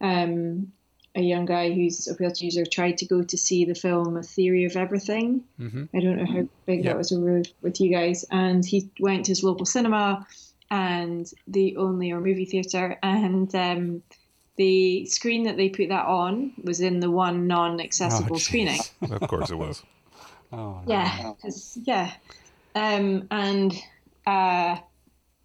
[0.00, 0.72] um,
[1.14, 4.22] a young guy who's a wheelchair user tried to go to see the film A
[4.22, 5.42] Theory of Everything.
[5.58, 5.84] Mm-hmm.
[5.96, 6.90] I don't know how big Yeah.
[6.92, 8.24] that was over with you guys.
[8.30, 10.26] And he went to his local cinema
[10.70, 14.02] and the only or movie theatre and um,
[14.56, 18.80] the screen that they put that on was in the one non-accessible Oh, screening.
[19.02, 19.82] Of course it was.
[20.50, 20.94] Oh, no.
[20.94, 22.10] Yeah, 'cause- yeah.
[22.74, 23.74] Um, and
[24.28, 24.78] uh,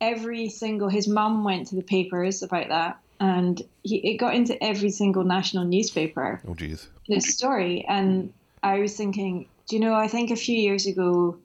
[0.01, 4.53] every single his mum went to the papers about that, and he it got into
[4.61, 6.87] every single national newspaper Oh, geez.
[7.07, 7.85] this story.
[7.87, 9.93] And I was thinking, do you know?
[10.05, 11.37] I think a few years ago,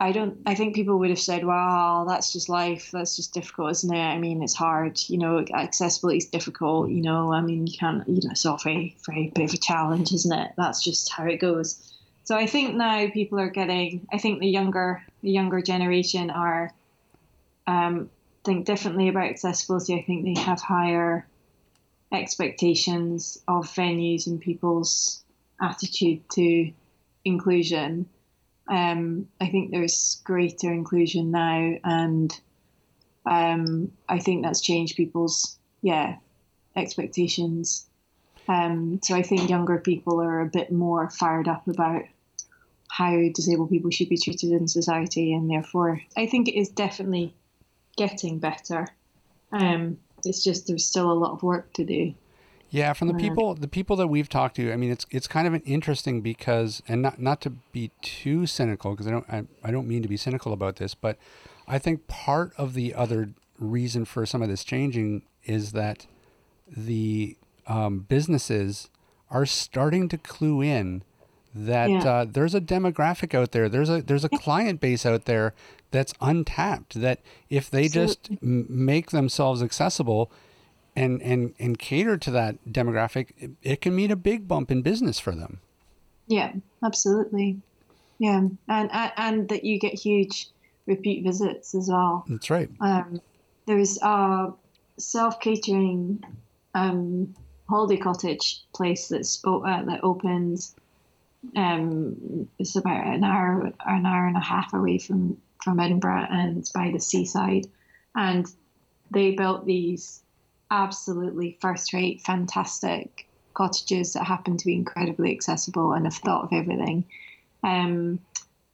[0.00, 0.38] I don't.
[0.46, 2.90] I think people would have said, "Wow, that's just life.
[2.92, 4.08] That's just difficult, isn't it?
[4.14, 5.00] I mean, it's hard.
[5.08, 6.90] You know, accessibility is difficult.
[6.90, 8.06] You know, I mean, you can't.
[8.08, 10.52] You know, it's all very, very bit of a challenge, isn't it?
[10.56, 11.68] That's just how it goes."
[12.22, 14.06] So I think now people are getting.
[14.12, 16.72] I think the younger, the younger generation are,
[17.66, 18.10] um,
[18.44, 19.94] think differently about accessibility.
[19.94, 21.26] I think they have higher
[22.12, 25.22] expectations of venues and people's
[25.60, 26.72] attitude to
[27.24, 28.08] inclusion.
[28.68, 32.40] Um, I think there's greater inclusion now, and
[33.26, 36.16] um, I think that's changed people's yeah
[36.76, 37.86] expectations.
[38.46, 42.02] Um, so I think younger people are a bit more fired up about
[42.90, 47.34] how disabled people should be treated in society, and therefore I think it is definitely
[47.96, 48.88] getting better.
[49.52, 52.14] Um, it's just there's still a lot of work to do.
[52.70, 55.46] Yeah, from the people the people that we've talked to, I mean, it's it's kind
[55.46, 59.44] of an interesting because, and not not to be too cynical, because I don't I,
[59.64, 61.16] I don't mean to be cynical about this, but
[61.66, 66.06] I think part of the other reason for some of this changing is that
[66.66, 67.36] the
[67.66, 68.90] um, businesses
[69.30, 71.02] are starting to clue in
[71.54, 71.98] that Yeah.
[72.04, 75.54] uh, there's a demographic out there, there's a there's a client base out there
[75.90, 77.00] that's untapped.
[77.00, 80.30] That if they just m- make themselves accessible
[80.94, 84.82] and and and cater to that demographic, it, it can mean a big bump in
[84.82, 85.60] business for them.
[86.26, 87.60] Yeah, absolutely.
[88.18, 90.48] Yeah, and and, and that you get huge
[90.86, 92.24] repeat visits as well.
[92.28, 92.68] That's right.
[92.80, 93.20] Um,
[93.66, 94.52] there's a
[94.98, 96.22] self catering
[96.74, 97.34] um,
[97.68, 100.74] holiday cottage place that's uh, that opens.
[101.56, 106.58] Um, it's about an hour, an hour and a half away from from Edinburgh, and
[106.58, 107.66] it's by the seaside.
[108.14, 108.46] And
[109.10, 110.22] they built these
[110.70, 116.52] absolutely first rate, fantastic cottages that happen to be incredibly accessible and have thought of
[116.52, 117.04] everything.
[117.62, 118.20] Um,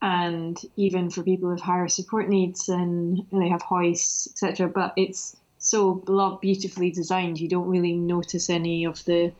[0.02, 4.68] and even for people with higher support needs and they have hoists, etc.
[4.68, 5.94] But it's so
[6.42, 7.40] beautifully designed.
[7.40, 9.32] You don't really notice any of the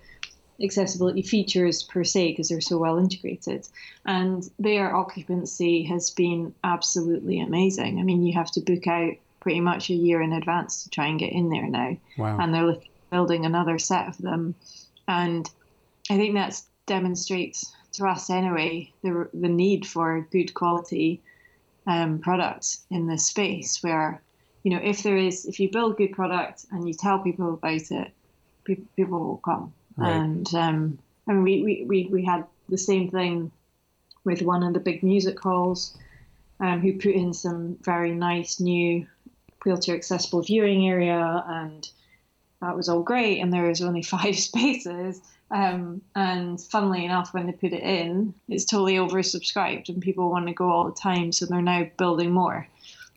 [0.64, 3.68] accessibility features per se because they're so well integrated.
[4.06, 7.98] And their occupancy has been absolutely amazing.
[8.00, 11.06] I mean, you have to book out pretty much a year in advance to try
[11.06, 12.38] and get in there now Wow.
[12.40, 12.76] and they're
[13.10, 14.54] building another set of them.
[15.06, 15.48] And
[16.10, 21.20] I think that demonstrates to us anyway the the need for good quality
[21.86, 23.82] um, products in this space.
[23.82, 24.20] Where
[24.62, 27.90] you know if there is if you build good product and you tell people about
[27.90, 28.10] it,
[28.64, 29.72] people people will come.
[29.96, 30.12] Right.
[30.12, 33.50] And um, I mean we, we, we, we had the same thing
[34.24, 35.96] with one of the big music halls,
[36.60, 39.06] um, who put in some very nice new
[39.64, 41.88] wheelchair accessible viewing area and
[42.64, 45.20] that was all great, and there was only five spaces.
[45.50, 50.46] Um, and funnily enough, when they put it in, it's totally oversubscribed, and people want
[50.46, 52.66] to go all the time, so they're now building more.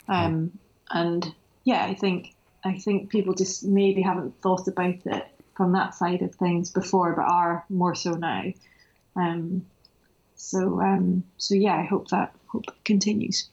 [0.07, 0.57] Um,
[0.91, 5.28] and yeah, I think I think people just maybe haven't thought about it
[5.58, 8.43] from that side of things before, but are more so now.
[9.16, 9.66] Um,
[10.36, 13.49] so um, so yeah, I hope that hope continues.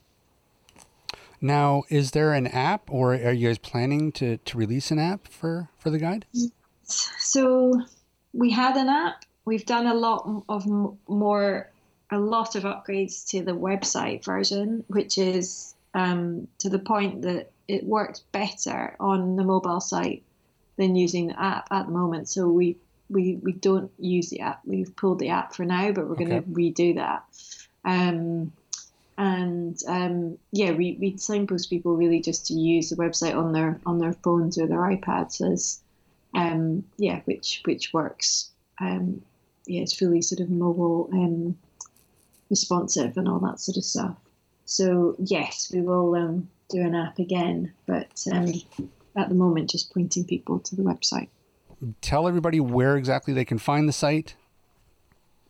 [1.40, 5.28] Now, is there an app, or are you guys planning to, to release an app
[5.28, 6.24] for, for the guide?
[6.84, 7.82] So
[8.32, 9.24] we had an app.
[9.44, 11.70] We've done a lot of more,
[12.10, 17.50] a lot of upgrades to the website version, which is um, to the point that
[17.68, 20.22] it works better on the mobile site
[20.76, 22.28] than using the app at the moment.
[22.28, 22.76] So we
[23.10, 24.60] we, we don't use the app.
[24.64, 27.24] We've pulled the app for now, but we're going to redo that.
[27.84, 28.52] Um,
[29.16, 33.80] and um, yeah, we, we signpost people really just to use the website on their
[33.86, 35.80] on their phones or their iPads as
[36.34, 38.50] um, yeah, which which works.
[38.80, 39.22] Um,
[39.66, 41.56] yeah, it's fully sort of mobile um,
[42.50, 44.16] responsive and all that sort of stuff.
[44.64, 48.52] So yes, we will um, do an app again, but um,
[49.16, 51.28] at the moment, just pointing people to the website.
[52.00, 54.36] Tell everybody where exactly they can find the site.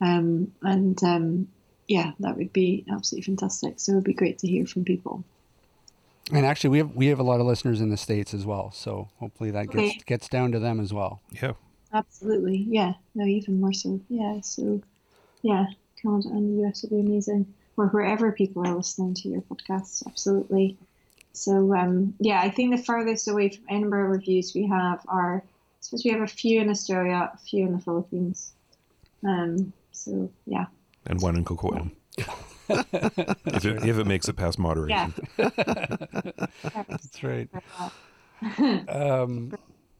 [0.00, 1.48] um, and um,
[1.86, 3.78] yeah, that would be absolutely fantastic.
[3.78, 5.24] So it would be great to hear from people.
[6.32, 8.72] And actually, we have we have a lot of listeners in the states as well.
[8.72, 11.20] So hopefully that gets gets down to them as well.
[11.30, 11.52] Yeah.
[11.92, 14.40] Absolutely, yeah, no, even more so, yeah.
[14.42, 14.82] So
[15.42, 15.66] yeah,
[16.02, 20.06] Canada and the US would be amazing, or wherever people are listening to your podcasts.
[20.06, 20.76] Absolutely.
[21.38, 25.42] So um, yeah, I think the furthest away from Edinburgh reviews we have are, I
[25.80, 28.52] suppose we have a few in Australia, a few in the Philippines.
[29.24, 30.66] Um, so yeah.
[31.06, 31.92] And one in Coquitlam.
[32.68, 35.14] if, it, if it makes it past moderation.
[35.36, 37.48] That's right.
[38.88, 39.52] um,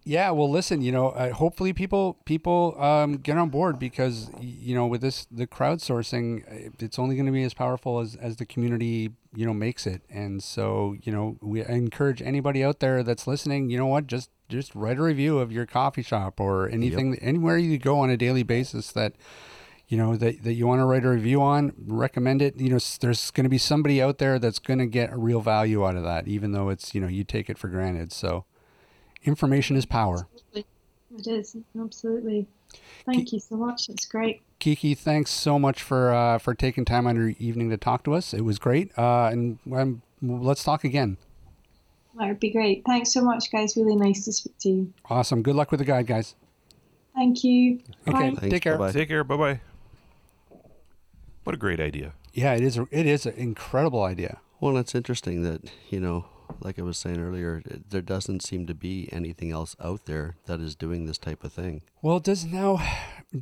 [0.05, 0.31] yeah.
[0.31, 0.83] Well, listen.
[0.83, 5.27] You know, uh, hopefully people people um, get on board because you know with this
[5.31, 9.47] the crowdsourcing, uh, it's only going to be as powerful as as the community you
[9.47, 10.03] know makes it.
[10.11, 13.71] And so you know we encourage anybody out there that's listening.
[13.71, 14.07] You know what?
[14.07, 18.11] Just just write a review of your coffee shop or anything anywhere you go on
[18.11, 19.15] a daily basis that
[19.89, 22.79] you know that, that you want to write a review on recommend it you know
[23.01, 25.97] there's going to be somebody out there that's going to get a real value out
[25.97, 28.45] of that even though it's you know you take it for granted so
[29.25, 32.47] information is power It is absolutely.
[33.07, 33.89] Thank you so much.
[33.89, 34.43] It's great.
[34.59, 38.13] kiki thanks so much for uh, for taking time on your evening to talk to
[38.15, 41.17] us it was great uh, and um, let's talk again
[42.19, 42.83] That would be great.
[42.85, 43.77] Thanks so much, guys.
[43.77, 44.93] Really nice to speak to you.
[45.09, 46.35] awesome good luck with the guide guys
[47.15, 47.81] Thank you.
[48.07, 48.19] okay Bye.
[48.37, 48.93] Thanks, take care bye-bye.
[48.93, 49.25] Take care.
[49.25, 49.61] Bye bye.
[51.45, 52.13] What a great idea.
[52.35, 56.27] yeah it is a, it is an incredible idea Well, it's interesting that, you know,
[56.61, 60.37] like I was saying earlier, it- there doesn't seem to be anything else out there
[60.47, 61.83] that is doing this type of thing.
[62.03, 62.79] well does now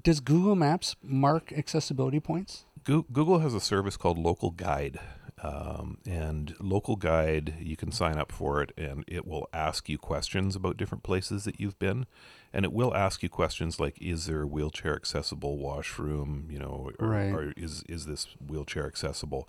[0.02, 5.00] does google maps mark accessibility points Google has a service called Local Guide.
[5.42, 9.98] Um, and Local Guide, you can sign up for it, and it will ask you
[9.98, 12.06] questions about different places that you've been.
[12.52, 16.46] And it will ask you questions like, is there a wheelchair accessible washroom?
[16.48, 17.32] You know, or, Right.
[17.32, 19.48] or is, is this wheelchair accessible?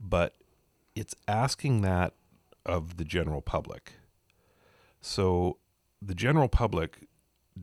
[0.00, 0.36] But
[0.94, 2.14] it's asking that
[2.68, 3.94] of the general public.
[5.00, 5.58] So
[6.00, 7.08] the general public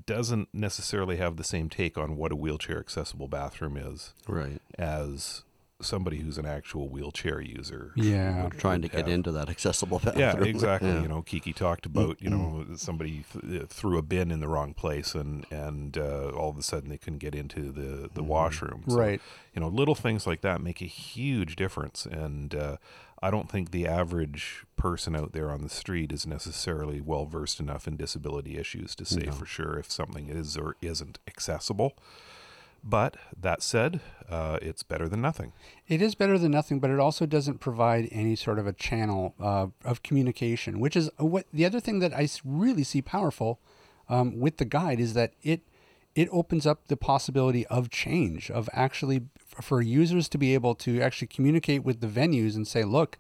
[0.06, 4.62] doesn't necessarily have the same take on what a wheelchair accessible bathroom is Right.
[4.78, 5.44] as
[5.82, 7.92] somebody who's an actual wheelchair user.
[7.96, 8.44] Yeah.
[8.46, 9.14] would- Trying to would get have.
[9.14, 10.20] into that accessible bathroom.
[10.20, 10.90] Yeah, exactly.
[10.90, 11.02] Yeah.
[11.02, 14.74] You know, Kiki talked about you know somebody th- threw a bin in the wrong
[14.74, 18.84] place, and and uh, all of a sudden they couldn't get into the the washroom.
[18.88, 19.22] So, Right.
[19.54, 22.78] You know, little things like that make a huge difference, and uh,
[23.26, 27.60] I don't think the average person out there on the street is necessarily well versed
[27.60, 31.98] enough in disability issues to say for sure if something is or isn't accessible.
[32.84, 34.00] But that said,
[34.30, 35.54] uh, it's better than nothing.
[35.88, 39.34] It is better than nothing, but it also doesn't provide any sort of a channel
[39.40, 43.60] uh, of communication, which is what the other thing that I really see powerful
[44.08, 45.62] um, with the guide is that it
[46.14, 49.24] it opens up the possibility of change, of actually
[49.62, 53.18] for users to be able to actually communicate with the venues and say, look,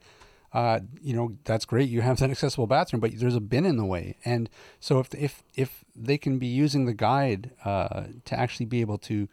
[0.53, 1.89] uh, you know, that's great.
[1.89, 4.15] You have that accessible bathroom, but there's a bin in the way.
[4.23, 8.79] And so if if if they can be using the guide uh, to actually be
[8.81, 9.27] able to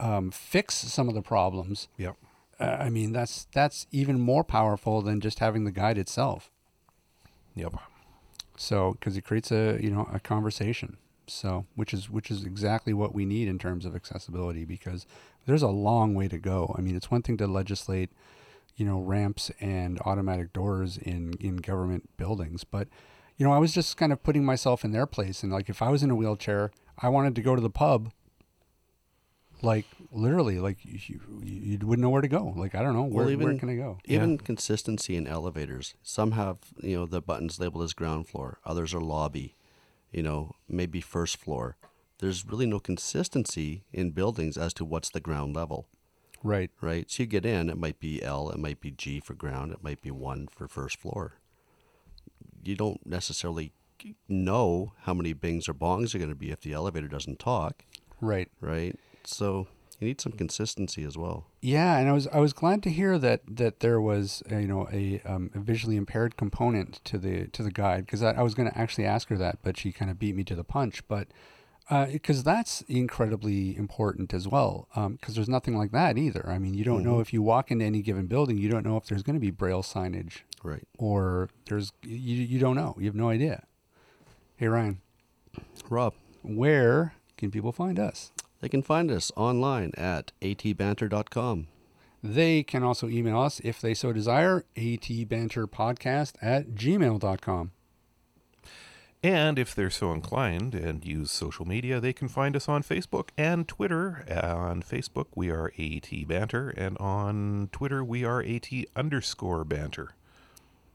[0.00, 2.16] um, fix some of the problems, Yep.
[2.58, 6.50] uh, I mean, that's that's even more powerful than just having the guide itself.
[7.54, 7.74] Yep.
[8.56, 10.96] So because it creates a you know a conversation.
[11.28, 15.06] So which is which is exactly what we need in terms of accessibility because
[15.46, 16.74] there's a long way to go.
[16.78, 18.10] I mean, it's one thing to legislate,
[18.76, 22.88] you know, ramps and automatic doors in in government buildings, but
[23.36, 25.82] you know, I was just kind of putting myself in their place and like if
[25.82, 28.12] I was in a wheelchair, I wanted to go to the pub.
[29.62, 32.52] Like literally, like you, you wouldn't know where to go.
[32.56, 33.98] Like I don't know where, Well, where even- can I go?
[34.04, 35.94] Even consistency in elevators.
[36.02, 38.58] Some have, you know, the buttons labeled as ground floor.
[38.66, 39.56] Others are lobby.
[40.16, 41.76] You know, maybe first floor.
[42.20, 45.88] There's really no consistency in buildings as to what's the ground level,
[46.42, 46.70] Right.
[46.80, 47.10] right?
[47.10, 49.84] So you get in, it might be L, it might be G for ground, it
[49.84, 51.34] might be one for first floor.
[52.64, 53.72] You don't necessarily
[54.26, 57.84] know how many bings or bongs are going to be if the elevator doesn't talk,
[58.18, 58.48] Right.
[58.58, 58.98] right?
[59.24, 59.68] So
[59.98, 61.46] you need some consistency as well.
[61.60, 64.68] Yeah, and I was I was glad to hear that that there was uh, you
[64.68, 68.42] know a, um, a visually impaired component to the to the guide because I, I
[68.42, 70.64] was going to actually ask her that, but she kind of beat me to the
[70.64, 71.06] punch.
[71.08, 71.28] But
[72.10, 76.44] because that's incredibly important as well, because there's nothing like that either.
[76.48, 78.96] I mean, you don't know if you walk into any given building, you don't know
[78.96, 80.82] if there's going to be braille signage Right.
[80.98, 82.96] or there's you you don't know.
[82.98, 83.64] You have no idea.
[84.56, 85.00] Hey Ryan,
[85.88, 88.32] Rob, where can people find us?
[88.60, 91.68] They can find us online at atbanter.com.
[92.22, 97.70] They can also email us if they so desire, atbanterpodcast at gmail.com.
[99.22, 103.30] And if they're so inclined and use social media, they can find us on Facebook
[103.36, 104.24] and Twitter.
[104.30, 110.14] On Facebook, we are AT Banter, and on Twitter, we are AT underscore Banter.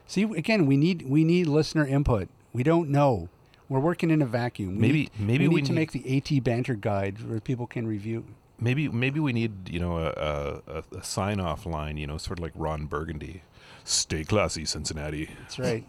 [0.07, 2.29] See, again, we need we need listener input.
[2.53, 3.29] We don't know.
[3.69, 4.75] We're working in a vacuum.
[4.75, 7.39] We Maybe- need, maybe we need we to need- make the AT banter guide where
[7.41, 8.23] people can review.
[8.59, 12.39] Maybe maybe we need, you know, a, a, a, a sign-off line, you know, sort
[12.39, 13.43] of like Ron Burgundy.
[13.83, 15.29] Stay classy, Cincinnati.
[15.39, 15.85] That's right.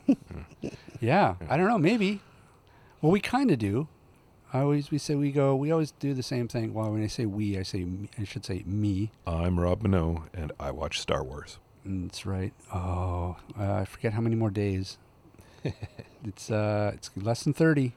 [1.00, 1.78] yeah, I don't know.
[1.78, 2.20] Maybe.
[3.00, 3.88] Well, we kind of do.
[4.52, 5.54] I always we say we go.
[5.54, 6.72] We always do the same thing.
[6.72, 7.86] Well, when I say we, I say
[8.18, 9.10] I should say me.
[9.26, 11.58] I'm Rob Mineault, and I watch Star Wars.
[11.84, 12.52] That's right.
[12.72, 14.96] Oh, uh, I forget how many more days.
[16.24, 17.92] it's uh, it's less than thirty.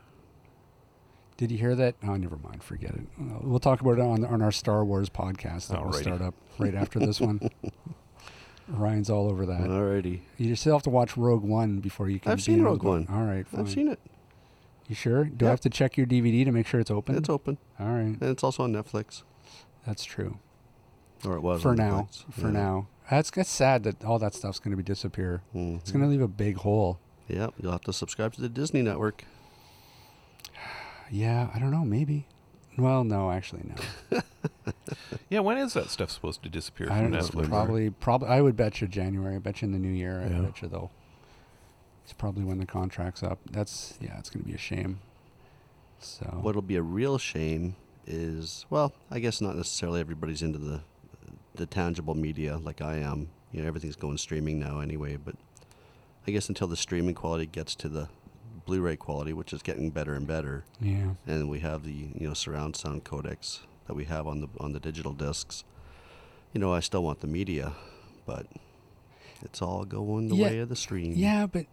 [1.41, 1.95] Did you hear that?
[2.03, 2.61] Oh, never mind.
[2.63, 3.01] Forget it.
[3.19, 6.35] Uh, We'll talk about it on on our Star Wars podcast that will start up
[6.59, 7.49] right after this one.
[8.67, 9.61] Ryan's all over that.
[9.61, 10.19] Alrighty.
[10.37, 12.31] You still have to watch Rogue One before you can.
[12.31, 13.07] I've seen Rogue One.
[13.11, 13.61] All right, fine.
[13.61, 13.99] I've seen it.
[14.87, 15.23] You sure?
[15.25, 17.15] Do I have to check your DVD to make sure it's open?
[17.17, 17.57] It's open.
[17.79, 19.23] All right, And it's also on Netflix.
[19.83, 20.37] that's true.
[21.25, 22.33] Or it was For now, Netflix.
[22.33, 22.51] for Yeah.
[22.53, 25.41] now, that's that's sad that all that stuff's going to be disappear.
[25.55, 25.77] Mhm.
[25.77, 26.99] It's going to leave a big hole.
[27.27, 29.23] Yeah, you'll have to subscribe to the Disney Network.
[31.12, 31.84] Yeah, I don't know.
[31.86, 32.26] Maybe.
[32.78, 33.64] Well, no, actually,
[34.12, 34.22] no.
[35.30, 37.20] Yeah, when is that stuff supposed to disappear I from don't know.
[37.20, 37.47] Netflix?
[37.49, 38.28] Probably, probably.
[38.30, 39.36] I would bet you January.
[39.36, 40.22] I bet you in the new year.
[40.22, 40.41] I Yeah.
[40.41, 40.89] bet you though.
[42.03, 43.39] It's probably when the contract's up.
[43.49, 44.99] That's yeah, it's going to be a shame.
[45.99, 47.76] So What'll be a real shame
[48.07, 50.82] is, well, I guess not necessarily everybody's into the
[51.55, 53.30] the tangible media like I am.
[53.51, 55.18] You know, everything's going streaming now anyway.
[55.18, 55.36] But
[56.28, 58.09] I guess until the streaming quality gets to the
[58.66, 62.34] Blu-ray quality, which is getting better and better, yeah, and we have the you know
[62.34, 65.64] surround sound codecs that we have on the on the digital discs.
[66.53, 67.74] You know, I still want the media,
[68.26, 68.45] but
[69.41, 70.47] it's all going the Yeah.
[70.47, 71.14] way of the stream.
[71.16, 71.66] yeah, but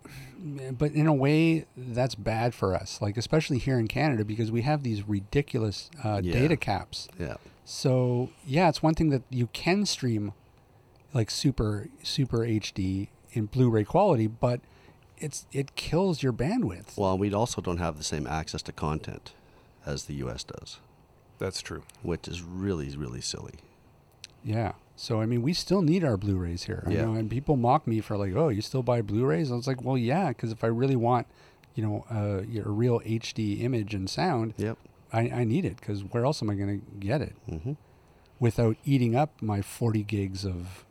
[0.73, 3.01] but in a way that's bad for us.
[3.03, 6.33] Like especially here in Canada because we have these ridiculous uh, Yeah.
[6.33, 7.09] data caps.
[7.19, 7.37] Yeah.
[7.65, 10.33] So yeah, it's one thing that you can stream
[11.13, 14.61] like super super HD in Blu-ray quality, but
[15.21, 16.97] it's it kills your bandwidth.
[16.97, 19.33] Well, we also don't have the same access to content
[19.87, 20.45] as the U.S.
[20.45, 20.79] does,
[21.39, 21.83] That's true.
[22.03, 23.55] which is really really silly.
[24.45, 24.73] Yeah.
[24.97, 26.83] So I mean, we still need our Blu-rays here.
[26.87, 27.05] I Yeah.
[27.07, 29.83] know, and people mock me for like, "Oh, you still buy Blu-rays?" I was like,
[29.83, 31.27] "Well, yeah, because if I really want,
[31.75, 34.77] you know, uh, a real HD image and sound, Yep.
[35.13, 35.77] I, I need it.
[35.77, 37.73] Because where else am I going to get it hmm
[38.41, 40.85] without eating up my 40 gigs of?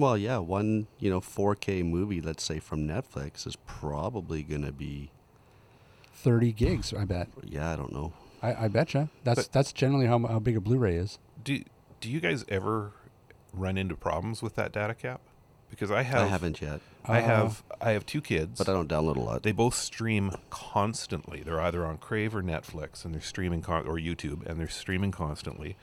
[0.00, 4.72] Well, yeah, one you know 4K movie, let's say from Netflix, is probably going to
[4.72, 5.10] be
[6.14, 7.28] 30 gigs, I bet.
[7.44, 8.12] yeah, I don't know.
[8.42, 9.10] I, I betcha.
[9.24, 11.18] That's But- that's generally how, how big a Blu-ray is.
[11.44, 11.62] Do
[12.00, 12.92] do you guys ever
[13.52, 15.20] run into problems with that data cap?
[15.70, 18.56] Because I have I haven't yet, I Uh, have I have two kids.
[18.58, 19.42] but I don't download a lot.
[19.42, 21.42] They both stream constantly.
[21.42, 25.10] They're either on Crave or Netflix, and they're streaming con- or YouTube, and they're streaming
[25.12, 25.76] constantly.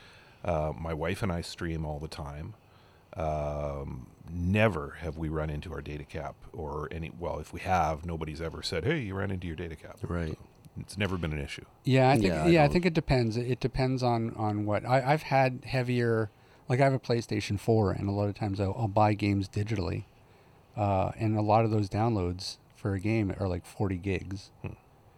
[0.43, 2.55] Uh, my wife and I stream all the time.
[3.17, 7.11] Um, never have we run into our data cap or any.
[7.17, 10.37] Well, if we have, nobody's ever said, "Hey, you ran into your data cap." Right.
[10.79, 11.65] It's never been an issue.
[11.83, 13.35] Yeah, I think Yeah, yeah, I I, think it depends.
[13.35, 16.29] It depends on on what I, I've had heavier.
[16.69, 19.47] Like I have a PlayStation Four, and a lot of times I'll, I'll buy games
[19.49, 20.03] digitally,
[20.75, 24.51] uh, and a lot of those downloads for a game are like forty gigs.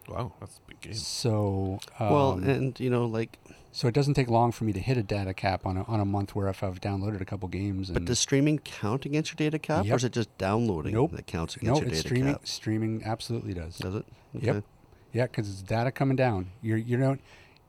[0.07, 0.93] Wow, that's a big game.
[0.93, 3.37] So um, well, and you know, like,
[3.71, 5.99] so it doesn't take long for me to hit a data cap on a on
[5.99, 7.89] a month where if I've downloaded a couple games.
[7.89, 11.11] And but does streaming count against your data cap, or is it just downloading Nope.
[11.13, 12.33] that counts no, against your it's data streaming.
[12.33, 12.47] cap?
[12.47, 13.77] Streaming streaming absolutely does.
[13.77, 14.05] Does it?
[14.33, 14.63] Yep.
[15.13, 16.51] Yeah, because it's data coming down.
[16.61, 17.21] You're you don't.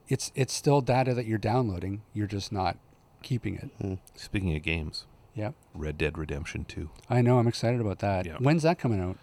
[0.09, 2.03] It's it's still data that you're downloading.
[2.13, 2.77] You're just not
[3.23, 3.99] keeping it.
[4.17, 5.55] Speaking of games, Yep.
[5.75, 6.91] Red Dead Redemption Two.
[7.09, 7.39] I know.
[7.39, 8.27] I'm excited about that.
[8.27, 8.37] Yeah.
[8.39, 9.17] When's that coming out?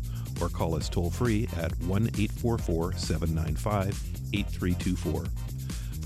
[0.41, 4.01] Or call us toll free at 1 844 795
[4.35, 5.25] 8324.